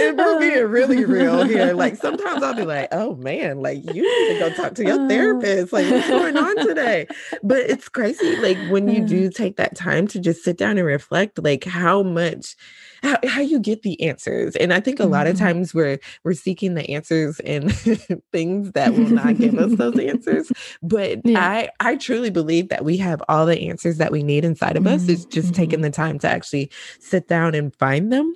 and 0.00 0.16
we're 0.16 0.38
being 0.38 0.64
really 0.66 1.04
real 1.04 1.42
here. 1.42 1.74
Like 1.74 1.96
sometimes 2.00 2.42
I'll 2.42 2.54
be 2.54 2.64
like, 2.64 2.88
oh 2.92 3.16
man, 3.16 3.60
like 3.62 3.84
you 3.92 4.02
need 4.02 4.34
to 4.34 4.38
go 4.38 4.54
talk 4.54 4.74
to 4.76 4.84
your 4.84 5.00
uh. 5.00 5.08
therapist. 5.08 5.72
Like, 5.72 5.90
what's 5.90 6.08
going 6.08 6.36
on 6.36 6.56
today? 6.64 7.08
But 7.42 7.58
it's 7.68 7.88
crazy. 7.88 8.36
Like 8.36 8.58
when 8.70 8.86
you 8.86 9.04
do 9.04 9.28
mm. 9.28 9.34
take 9.34 9.56
that 9.56 9.74
time 9.74 10.06
to 10.08 10.20
just 10.20 10.44
sit 10.44 10.56
down 10.56 10.78
and 10.78 10.86
reflect, 10.86 11.42
like 11.42 11.64
how 11.64 12.04
much 12.04 12.54
how, 13.02 13.16
how 13.26 13.40
you 13.40 13.58
get 13.60 13.82
the 13.82 14.00
answers. 14.02 14.56
And 14.56 14.72
I 14.72 14.80
think 14.80 15.00
a 15.00 15.04
mm-hmm. 15.04 15.12
lot 15.12 15.26
of 15.26 15.36
mm-hmm. 15.36 15.46
times 15.46 15.74
we're 15.74 15.98
we're 16.24 16.34
seeking 16.34 16.74
the 16.74 16.88
answers 16.90 17.40
in 17.40 17.68
things 18.32 18.72
that 18.72 18.92
will 18.92 19.08
not 19.08 19.36
give 19.36 19.58
us 19.58 19.74
those 19.76 19.98
answers. 19.98 20.52
But 20.82 21.20
yeah. 21.24 21.40
I 21.40 21.68
I 21.80 21.96
truly 21.96 22.30
believe 22.30 22.68
that 22.68 22.84
we 22.84 22.96
have 22.98 23.22
all 23.28 23.46
the 23.46 23.68
answers 23.68 23.98
that 23.98 24.12
we 24.12 24.22
need 24.22 24.44
inside 24.44 24.76
of 24.76 24.86
us. 24.86 25.08
It's 25.08 25.24
just 25.24 25.48
mm-hmm. 25.48 25.56
taking 25.56 25.80
the 25.80 25.90
time 25.90 26.18
to 26.20 26.28
actually 26.28 26.70
sit 27.00 27.28
down 27.28 27.54
and 27.54 27.74
find 27.76 28.12
them. 28.12 28.34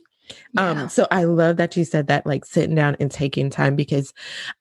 Um, 0.57 0.77
yeah. 0.77 0.83
Um, 0.83 0.89
so 0.89 1.07
I 1.11 1.25
love 1.25 1.57
that 1.57 1.77
you 1.77 1.85
said 1.85 2.07
that, 2.09 2.27
like 2.27 2.45
sitting 2.45 2.75
down 2.75 2.97
and 3.01 3.11
taking 3.11 3.51
time, 3.51 3.77
because 3.77 4.13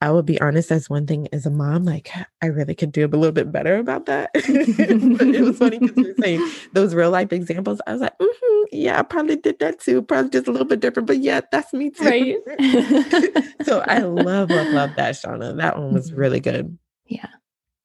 I 0.02 0.12
will 0.12 0.24
be 0.24 0.40
honest, 0.42 0.70
that's 0.70 0.90
one 0.90 1.08
thing 1.08 1.28
as 1.32 1.46
a 1.46 1.50
mom, 1.52 1.84
like 1.84 2.12
I 2.42 2.48
really 2.48 2.76
could 2.76 2.92
do 2.92 3.06
a 3.06 3.08
little 3.08 3.32
bit 3.32 3.52
better 3.52 3.78
about 3.78 4.06
that. 4.08 4.32
it 4.36 5.42
was 5.42 5.58
funny 5.58 5.80
because 5.80 5.98
you're 5.98 6.16
saying 6.16 6.52
those 6.74 6.94
real 6.94 7.12
life 7.12 7.32
examples. 7.34 7.82
I 7.88 7.94
was 7.94 8.02
like, 8.02 8.18
mm-hmm, 8.18 8.64
yeah, 8.72 9.00
I 9.00 9.04
probably 9.04 9.38
did 9.38 9.60
that 9.60 9.80
too, 9.80 10.02
probably 10.02 10.30
just 10.30 10.48
a 10.48 10.52
little 10.52 10.68
bit 10.68 10.80
different, 10.80 11.08
but 11.08 11.20
yeah, 11.20 11.42
that's 11.52 11.74
me 11.74 11.90
too. 11.90 12.42
Right. 12.46 13.54
so 13.64 13.84
I 13.88 14.00
love, 14.00 14.50
love, 14.50 14.68
love 14.68 14.92
that, 14.98 15.16
Shauna. 15.16 15.58
That 15.58 15.78
one 15.78 15.94
was 15.94 16.14
really 16.14 16.42
mm-hmm. 16.42 16.58
good. 16.58 16.78
Yeah. 17.06 17.28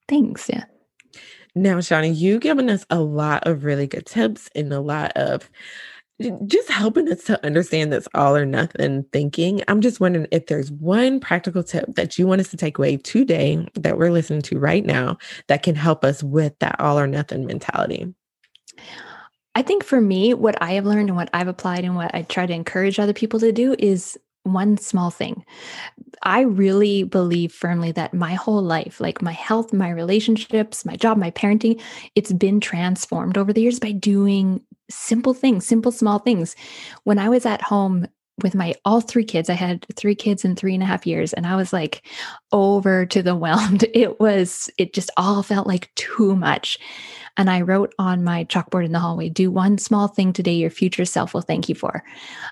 Thanks. 0.09 0.49
Yeah. 0.49 0.64
Now, 1.57 1.79
Shauna, 1.79 2.14
you've 2.14 2.42
given 2.42 2.68
us 2.68 2.85
a 2.90 3.01
lot 3.01 3.46
of 3.46 3.64
really 3.64 3.87
good 3.87 4.05
tips 4.05 4.51
and 4.55 4.70
a 4.75 4.81
lot 4.81 5.12
of 5.16 5.49
just 6.46 6.70
helping 6.70 7.11
us 7.12 7.24
to 7.24 7.44
understand 7.44 7.92
this 7.92 8.09
all 8.14 8.37
or 8.37 8.46
nothing 8.46 9.05
thinking. 9.12 9.62
I'm 9.68 9.81
just 9.81 10.00
wondering 10.00 10.26
if 10.31 10.46
there's 10.46 10.70
one 10.72 11.20
practical 11.20 11.62
tip 11.62 11.94
that 11.94 12.18
you 12.18 12.26
want 12.26 12.40
us 12.40 12.48
to 12.48 12.57
take 12.57 12.79
away 12.79 12.96
today 12.96 13.66
that 13.74 13.98
we're 13.98 14.11
listening 14.11 14.42
to 14.42 14.59
right 14.59 14.85
now 14.85 15.18
that 15.48 15.62
can 15.62 15.74
help 15.74 16.05
us 16.05 16.22
with 16.22 16.59
that 16.61 16.81
all 16.81 16.98
or 16.98 17.07
nothing 17.07 17.44
mentality. 17.44 18.14
I 19.55 19.62
think 19.62 19.85
for 19.85 20.00
me, 20.00 20.35
what 20.35 20.61
I 20.62 20.72
have 20.72 20.87
learned 20.87 21.09
and 21.09 21.16
what 21.16 21.31
I've 21.33 21.48
applied 21.48 21.85
and 21.85 21.96
what 21.96 22.14
I 22.14 22.22
try 22.22 22.46
to 22.46 22.52
encourage 22.52 22.98
other 22.98 23.14
people 23.14 23.40
to 23.40 23.52
do 23.52 23.74
is 23.79 24.18
one 24.42 24.76
small 24.79 25.11
thing. 25.11 25.44
I 26.22 26.42
really 26.42 27.02
believe 27.02 27.52
firmly 27.52 27.92
that 27.92 28.14
my 28.14 28.35
whole 28.35 28.62
life, 28.62 29.00
like 29.00 29.20
my 29.20 29.33
health, 29.33 29.72
my 29.72 29.90
relationships, 29.90 30.85
my 30.85 30.96
job, 30.96 31.18
my 31.18 31.31
parenting, 31.33 31.81
it's 32.14 32.33
been 32.33 32.61
transformed 32.61 33.37
over 33.37 33.52
the 33.52 33.62
years 33.62 33.81
by 33.81 33.92
doing 33.92 34.62
simple 34.90 35.35
things, 35.35 35.66
simple, 35.66 35.92
small 35.92 36.18
things. 36.18 36.57
When 37.05 37.18
I 37.18 37.29
was 37.29 37.46
at 37.46 37.62
home 37.62 38.07
with 38.42 38.55
my 38.55 38.75
all 38.85 39.01
three 39.01 39.25
kids, 39.25 39.49
I 39.49 39.55
had 39.55 39.87
three 39.94 40.14
kids 40.14 40.44
in 40.44 40.57
three 40.57 40.75
and 40.75 40.83
a 40.83 40.87
half 40.87 41.07
years, 41.07 41.33
and 41.33 41.46
I 41.46 41.57
was 41.57 41.72
like 41.72 42.03
over 42.53 43.07
to 43.07 43.22
the 43.22 43.35
whelmed. 43.35 43.85
It 43.94 44.20
was, 44.20 44.68
it 44.79 44.92
just 44.92 45.11
all 45.16 45.42
felt 45.42 45.66
like 45.66 45.90
too 45.94 46.37
much. 46.37 46.79
And 47.37 47.51
I 47.51 47.61
wrote 47.61 47.94
on 47.99 48.25
my 48.25 48.44
chalkboard 48.44 48.85
in 48.85 48.92
the 48.92 48.99
hallway, 48.99 49.29
do 49.29 49.51
one 49.51 49.79
small 49.79 50.09
thing 50.09 50.33
today 50.33 50.55
your 50.55 50.70
future 50.70 51.05
self 51.05 51.35
will 51.35 51.42
thank 51.42 51.68
you 51.68 51.75
for. 51.75 52.03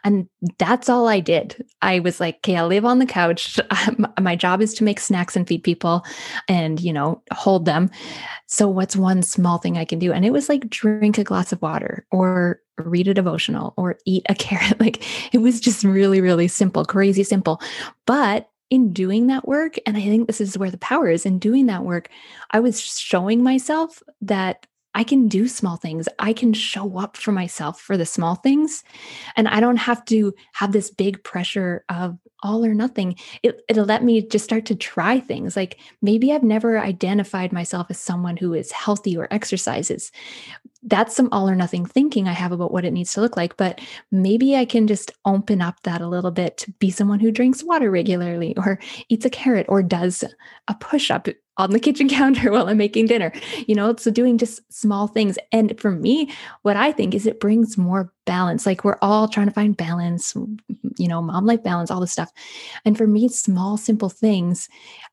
And 0.04 0.28
that's 0.58 0.88
all 0.88 1.08
I 1.08 1.20
did. 1.20 1.64
I 1.82 2.00
was 2.00 2.20
like, 2.20 2.36
okay, 2.36 2.56
I 2.56 2.64
live 2.64 2.84
on 2.84 2.98
the 2.98 3.06
couch. 3.06 3.58
my 4.20 4.36
job 4.36 4.60
is 4.60 4.74
to 4.74 4.84
make 4.84 5.00
snacks 5.00 5.36
and 5.36 5.46
feed 5.46 5.64
people 5.64 6.04
and, 6.48 6.80
you 6.80 6.92
know, 6.92 7.22
hold 7.32 7.64
them. 7.64 7.90
So 8.46 8.68
what's 8.68 8.96
one 8.96 9.22
small 9.22 9.58
thing 9.58 9.78
I 9.78 9.84
can 9.84 9.98
do? 9.98 10.12
And 10.12 10.24
it 10.24 10.32
was 10.32 10.48
like 10.48 10.68
drink 10.68 11.18
a 11.18 11.24
glass 11.24 11.52
of 11.52 11.62
water 11.62 12.06
or 12.10 12.60
read 12.78 13.08
a 13.08 13.14
devotional 13.14 13.74
or 13.76 13.98
eat 14.04 14.24
a 14.28 14.34
carrot. 14.36 14.80
Like 14.80 15.02
it 15.34 15.38
was 15.38 15.60
just 15.60 15.84
really, 15.84 16.20
really 16.20 16.48
simple, 16.48 16.84
crazy 16.84 17.24
simple. 17.24 17.60
But 18.06 18.50
in 18.70 18.92
doing 18.92 19.26
that 19.28 19.46
work, 19.46 19.76
and 19.86 19.96
I 19.96 20.00
think 20.00 20.26
this 20.26 20.40
is 20.40 20.58
where 20.58 20.70
the 20.70 20.78
power 20.78 21.08
is 21.08 21.26
in 21.26 21.38
doing 21.38 21.66
that 21.66 21.84
work, 21.84 22.08
I 22.50 22.60
was 22.60 22.80
showing 22.80 23.42
myself 23.42 24.02
that 24.22 24.66
I 24.94 25.04
can 25.04 25.28
do 25.28 25.48
small 25.48 25.76
things. 25.76 26.08
I 26.18 26.32
can 26.32 26.52
show 26.52 26.98
up 26.98 27.16
for 27.16 27.32
myself 27.32 27.80
for 27.80 27.96
the 27.96 28.06
small 28.06 28.36
things. 28.36 28.84
And 29.36 29.48
I 29.48 29.60
don't 29.60 29.76
have 29.76 30.04
to 30.06 30.32
have 30.52 30.72
this 30.72 30.90
big 30.90 31.22
pressure 31.24 31.84
of 31.88 32.18
all 32.44 32.64
or 32.64 32.74
nothing. 32.74 33.16
It, 33.42 33.62
it'll 33.68 33.86
let 33.86 34.04
me 34.04 34.22
just 34.22 34.44
start 34.44 34.66
to 34.66 34.74
try 34.74 35.18
things. 35.18 35.56
Like 35.56 35.80
maybe 36.02 36.32
I've 36.32 36.42
never 36.42 36.78
identified 36.78 37.52
myself 37.52 37.86
as 37.90 37.98
someone 37.98 38.36
who 38.36 38.52
is 38.52 38.70
healthy 38.70 39.16
or 39.16 39.26
exercises. 39.30 40.12
That's 40.82 41.16
some 41.16 41.30
all 41.32 41.48
or 41.48 41.56
nothing 41.56 41.86
thinking 41.86 42.28
I 42.28 42.32
have 42.32 42.52
about 42.52 42.70
what 42.70 42.84
it 42.84 42.92
needs 42.92 43.14
to 43.14 43.22
look 43.22 43.38
like. 43.38 43.56
But 43.56 43.80
maybe 44.12 44.54
I 44.54 44.66
can 44.66 44.86
just 44.86 45.10
open 45.24 45.62
up 45.62 45.82
that 45.84 46.02
a 46.02 46.08
little 46.08 46.30
bit 46.30 46.58
to 46.58 46.70
be 46.72 46.90
someone 46.90 47.20
who 47.20 47.30
drinks 47.30 47.64
water 47.64 47.90
regularly 47.90 48.54
or 48.58 48.78
eats 49.08 49.24
a 49.24 49.30
carrot 49.30 49.64
or 49.70 49.82
does 49.82 50.22
a 50.68 50.74
push 50.74 51.10
up 51.10 51.26
on 51.56 51.70
the 51.70 51.80
kitchen 51.80 52.08
counter 52.08 52.50
while 52.50 52.68
I'm 52.68 52.76
making 52.76 53.06
dinner. 53.06 53.32
You 53.66 53.74
know, 53.74 53.94
so 53.96 54.10
doing 54.10 54.38
just 54.38 54.60
small 54.72 55.06
things. 55.06 55.38
And 55.52 55.78
for 55.80 55.90
me, 55.90 56.32
what 56.62 56.76
I 56.76 56.92
think 56.92 57.14
is 57.14 57.26
it 57.26 57.40
brings 57.40 57.78
more 57.78 58.12
balance. 58.24 58.66
Like 58.66 58.84
we're 58.84 58.98
all 59.02 59.28
trying 59.28 59.46
to 59.46 59.52
find 59.52 59.76
balance, 59.76 60.34
you 60.96 61.08
know, 61.08 61.20
mom 61.20 61.46
life 61.46 61.62
balance, 61.62 61.90
all 61.90 62.00
this 62.00 62.12
stuff. 62.12 62.32
And 62.84 62.96
for 62.96 63.06
me, 63.06 63.28
small, 63.28 63.76
simple 63.76 64.08
things, 64.08 64.68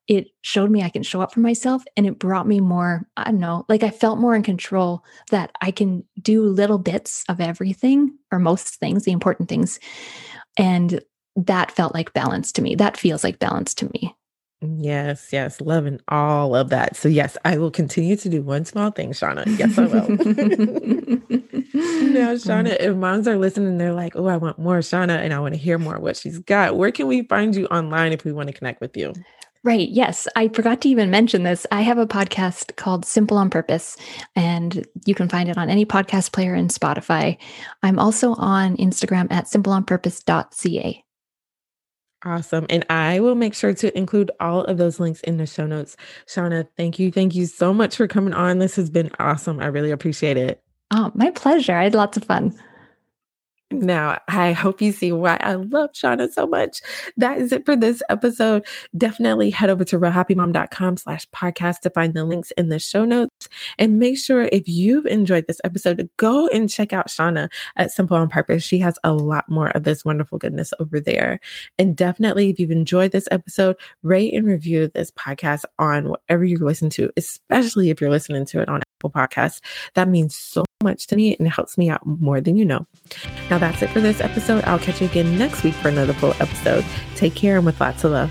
it 0.08 0.28
showed 0.40 0.70
me 0.70 0.82
I 0.82 0.88
can 0.88 1.02
show 1.02 1.20
up 1.20 1.32
for 1.32 1.40
myself 1.40 1.82
and 1.96 2.06
it 2.06 2.18
brought 2.18 2.48
me 2.48 2.60
more, 2.60 3.06
I 3.16 3.24
don't 3.24 3.40
know, 3.40 3.64
like 3.68 3.82
I 3.82 3.90
felt 3.90 4.18
more 4.18 4.34
in 4.34 4.42
control 4.42 5.04
that 5.30 5.52
I 5.60 5.70
can 5.70 6.04
do 6.20 6.42
little 6.42 6.78
bits 6.78 7.24
of 7.28 7.40
everything 7.40 8.16
or 8.30 8.38
most 8.38 8.76
things, 8.76 9.04
the 9.04 9.12
important 9.12 9.48
things. 9.48 9.78
And 10.56 11.00
that 11.36 11.70
felt 11.70 11.94
like 11.94 12.12
balance 12.12 12.52
to 12.52 12.62
me. 12.62 12.74
That 12.74 12.96
feels 12.96 13.24
like 13.24 13.38
balance 13.38 13.74
to 13.74 13.90
me. 13.92 14.14
Yes, 14.62 15.30
yes, 15.32 15.60
loving 15.60 16.00
all 16.06 16.54
of 16.54 16.68
that. 16.68 16.94
So, 16.94 17.08
yes, 17.08 17.36
I 17.44 17.58
will 17.58 17.70
continue 17.70 18.14
to 18.14 18.28
do 18.28 18.42
one 18.42 18.64
small 18.64 18.92
thing, 18.92 19.10
Shauna. 19.10 19.44
Yes, 19.58 19.76
I 19.76 19.86
will. 19.86 20.08
now, 22.12 22.34
Shauna, 22.34 22.76
if 22.78 22.94
moms 22.94 23.26
are 23.26 23.36
listening, 23.36 23.78
they're 23.78 23.92
like, 23.92 24.14
oh, 24.14 24.26
I 24.26 24.36
want 24.36 24.60
more 24.60 24.78
Shauna 24.78 25.18
and 25.18 25.34
I 25.34 25.40
want 25.40 25.54
to 25.54 25.60
hear 25.60 25.78
more 25.78 25.98
what 25.98 26.16
she's 26.16 26.38
got. 26.38 26.76
Where 26.76 26.92
can 26.92 27.08
we 27.08 27.22
find 27.22 27.56
you 27.56 27.66
online 27.66 28.12
if 28.12 28.24
we 28.24 28.32
want 28.32 28.50
to 28.50 28.52
connect 28.52 28.80
with 28.80 28.96
you? 28.96 29.12
Right. 29.64 29.88
Yes. 29.88 30.28
I 30.36 30.48
forgot 30.48 30.80
to 30.82 30.88
even 30.88 31.10
mention 31.10 31.42
this. 31.42 31.66
I 31.70 31.82
have 31.82 31.98
a 31.98 32.06
podcast 32.06 32.76
called 32.76 33.04
Simple 33.04 33.36
on 33.36 33.50
Purpose, 33.50 33.96
and 34.34 34.86
you 35.06 35.14
can 35.14 35.28
find 35.28 35.48
it 35.48 35.58
on 35.58 35.70
any 35.70 35.86
podcast 35.86 36.32
player 36.32 36.54
and 36.54 36.70
Spotify. 36.70 37.36
I'm 37.82 37.98
also 37.98 38.34
on 38.34 38.76
Instagram 38.76 39.30
at 39.30 39.46
simpleonpurpose.ca. 39.46 41.04
Awesome. 42.24 42.66
And 42.70 42.86
I 42.88 43.18
will 43.18 43.34
make 43.34 43.54
sure 43.54 43.74
to 43.74 43.96
include 43.98 44.30
all 44.38 44.64
of 44.64 44.78
those 44.78 45.00
links 45.00 45.20
in 45.22 45.38
the 45.38 45.46
show 45.46 45.66
notes. 45.66 45.96
Shauna, 46.26 46.68
thank 46.76 46.98
you. 46.98 47.10
Thank 47.10 47.34
you 47.34 47.46
so 47.46 47.74
much 47.74 47.96
for 47.96 48.06
coming 48.06 48.32
on. 48.32 48.58
This 48.58 48.76
has 48.76 48.90
been 48.90 49.10
awesome. 49.18 49.58
I 49.58 49.66
really 49.66 49.90
appreciate 49.90 50.36
it. 50.36 50.62
Oh, 50.92 51.10
my 51.14 51.30
pleasure. 51.30 51.74
I 51.74 51.84
had 51.84 51.94
lots 51.94 52.16
of 52.16 52.24
fun. 52.24 52.56
Now, 53.72 54.20
I 54.28 54.52
hope 54.52 54.80
you 54.80 54.92
see 54.92 55.12
why 55.12 55.38
I 55.40 55.54
love 55.54 55.92
Shauna 55.92 56.30
so 56.30 56.46
much. 56.46 56.80
That 57.16 57.38
is 57.38 57.52
it 57.52 57.64
for 57.64 57.76
this 57.76 58.02
episode. 58.08 58.66
Definitely 58.96 59.50
head 59.50 59.70
over 59.70 59.84
to 59.84 59.98
realhappymom.com 59.98 60.96
slash 60.98 61.26
podcast 61.30 61.80
to 61.80 61.90
find 61.90 62.14
the 62.14 62.24
links 62.24 62.50
in 62.52 62.68
the 62.68 62.78
show 62.78 63.04
notes. 63.04 63.48
And 63.78 63.98
make 63.98 64.18
sure 64.18 64.42
if 64.52 64.68
you've 64.68 65.06
enjoyed 65.06 65.46
this 65.46 65.60
episode, 65.64 66.08
go 66.16 66.48
and 66.48 66.68
check 66.68 66.92
out 66.92 67.08
Shauna 67.08 67.50
at 67.76 67.90
Simple 67.90 68.16
on 68.16 68.28
Purpose. 68.28 68.62
She 68.62 68.78
has 68.78 68.98
a 69.04 69.12
lot 69.12 69.48
more 69.48 69.68
of 69.70 69.84
this 69.84 70.04
wonderful 70.04 70.38
goodness 70.38 70.72
over 70.78 71.00
there. 71.00 71.40
And 71.78 71.96
definitely, 71.96 72.50
if 72.50 72.60
you've 72.60 72.70
enjoyed 72.70 73.12
this 73.12 73.28
episode, 73.30 73.76
rate 74.02 74.34
and 74.34 74.46
review 74.46 74.88
this 74.88 75.10
podcast 75.10 75.64
on 75.78 76.08
whatever 76.08 76.44
you 76.44 76.58
listen 76.58 76.90
to, 76.90 77.10
especially 77.16 77.90
if 77.90 78.00
you're 78.00 78.10
listening 78.10 78.44
to 78.46 78.60
it 78.60 78.68
on 78.68 78.82
Apple 78.98 79.10
Podcasts. 79.10 79.60
That 79.94 80.08
means 80.08 80.36
so 80.36 80.64
much 80.82 81.06
to 81.06 81.16
me 81.16 81.36
and 81.38 81.48
helps 81.48 81.78
me 81.78 81.88
out 81.88 82.04
more 82.04 82.40
than 82.40 82.56
you 82.56 82.64
know. 82.64 82.86
Now, 83.50 83.58
that's 83.62 83.80
it 83.80 83.90
for 83.90 84.00
this 84.00 84.20
episode. 84.20 84.64
I'll 84.64 84.80
catch 84.80 85.00
you 85.00 85.06
again 85.06 85.38
next 85.38 85.62
week 85.62 85.74
for 85.74 85.88
another 85.88 86.12
full 86.12 86.34
episode. 86.40 86.84
Take 87.14 87.36
care 87.36 87.56
and 87.56 87.64
with 87.64 87.80
lots 87.80 88.02
of 88.02 88.10
love. 88.10 88.30